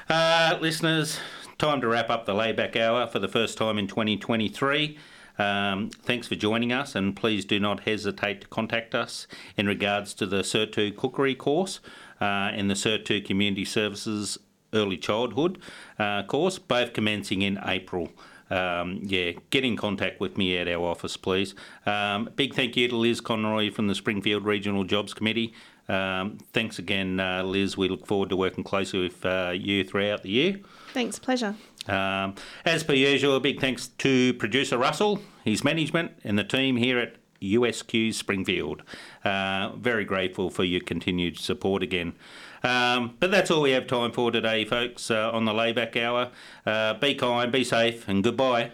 Uh, 0.09 0.57
listeners, 0.59 1.19
time 1.57 1.81
to 1.81 1.87
wrap 1.87 2.09
up 2.09 2.25
the 2.25 2.33
laidback 2.33 2.75
hour 2.75 3.07
for 3.07 3.19
the 3.19 3.27
first 3.27 3.57
time 3.57 3.77
in 3.77 3.87
2023. 3.87 4.97
Um, 5.37 5.89
thanks 5.89 6.27
for 6.27 6.35
joining 6.35 6.71
us, 6.71 6.95
and 6.95 7.15
please 7.15 7.45
do 7.45 7.59
not 7.59 7.81
hesitate 7.81 8.41
to 8.41 8.47
contact 8.47 8.93
us 8.93 9.27
in 9.57 9.67
regards 9.67 10.13
to 10.15 10.25
the 10.25 10.43
2 10.43 10.93
cookery 10.93 11.35
course 11.35 11.79
uh, 12.21 12.51
and 12.53 12.69
the 12.69 12.75
2 12.75 13.21
Community 13.21 13.65
Services 13.65 14.37
Early 14.73 14.97
Childhood 14.97 15.59
uh, 15.99 16.23
course, 16.23 16.59
both 16.59 16.93
commencing 16.93 17.41
in 17.41 17.59
April. 17.65 18.09
Um, 18.49 18.99
yeah, 19.01 19.31
get 19.49 19.63
in 19.63 19.75
contact 19.75 20.19
with 20.19 20.37
me 20.37 20.57
at 20.57 20.67
our 20.67 20.85
office, 20.85 21.17
please. 21.17 21.55
Um, 21.85 22.29
big 22.35 22.53
thank 22.53 22.75
you 22.77 22.87
to 22.87 22.95
Liz 22.95 23.21
Conroy 23.21 23.71
from 23.71 23.87
the 23.87 23.95
Springfield 23.95 24.45
Regional 24.45 24.83
Jobs 24.83 25.13
Committee. 25.13 25.53
Um, 25.89 26.37
thanks 26.53 26.79
again, 26.79 27.19
uh, 27.19 27.43
Liz. 27.43 27.77
We 27.77 27.89
look 27.89 28.07
forward 28.07 28.29
to 28.29 28.35
working 28.35 28.63
closely 28.63 29.01
with 29.01 29.25
uh, 29.25 29.53
you 29.55 29.83
throughout 29.83 30.23
the 30.23 30.29
year. 30.29 30.59
Thanks, 30.93 31.19
pleasure. 31.19 31.55
Um, 31.87 32.35
as 32.65 32.83
per 32.83 32.93
usual, 32.93 33.35
a 33.35 33.39
big 33.39 33.59
thanks 33.59 33.87
to 33.99 34.33
producer 34.35 34.77
Russell, 34.77 35.19
his 35.43 35.63
management, 35.63 36.11
and 36.23 36.39
the 36.39 36.43
team 36.43 36.77
here 36.77 36.99
at 36.99 37.15
USQ 37.41 38.13
Springfield. 38.13 38.83
Uh, 39.25 39.73
very 39.75 40.05
grateful 40.05 40.49
for 40.49 40.63
your 40.63 40.81
continued 40.81 41.37
support 41.37 41.83
again. 41.83 42.13
Um, 42.63 43.15
but 43.19 43.31
that's 43.31 43.51
all 43.51 43.61
we 43.61 43.71
have 43.71 43.87
time 43.87 44.13
for 44.13 44.31
today, 44.31 44.63
folks, 44.63 45.11
uh, 45.11 45.29
on 45.31 45.43
the 45.43 45.51
laidback 45.51 46.01
hour. 46.01 46.31
Uh, 46.65 46.93
be 46.93 47.13
kind, 47.13 47.51
be 47.51 47.65
safe, 47.65 48.07
and 48.07 48.23
goodbye. 48.23 48.71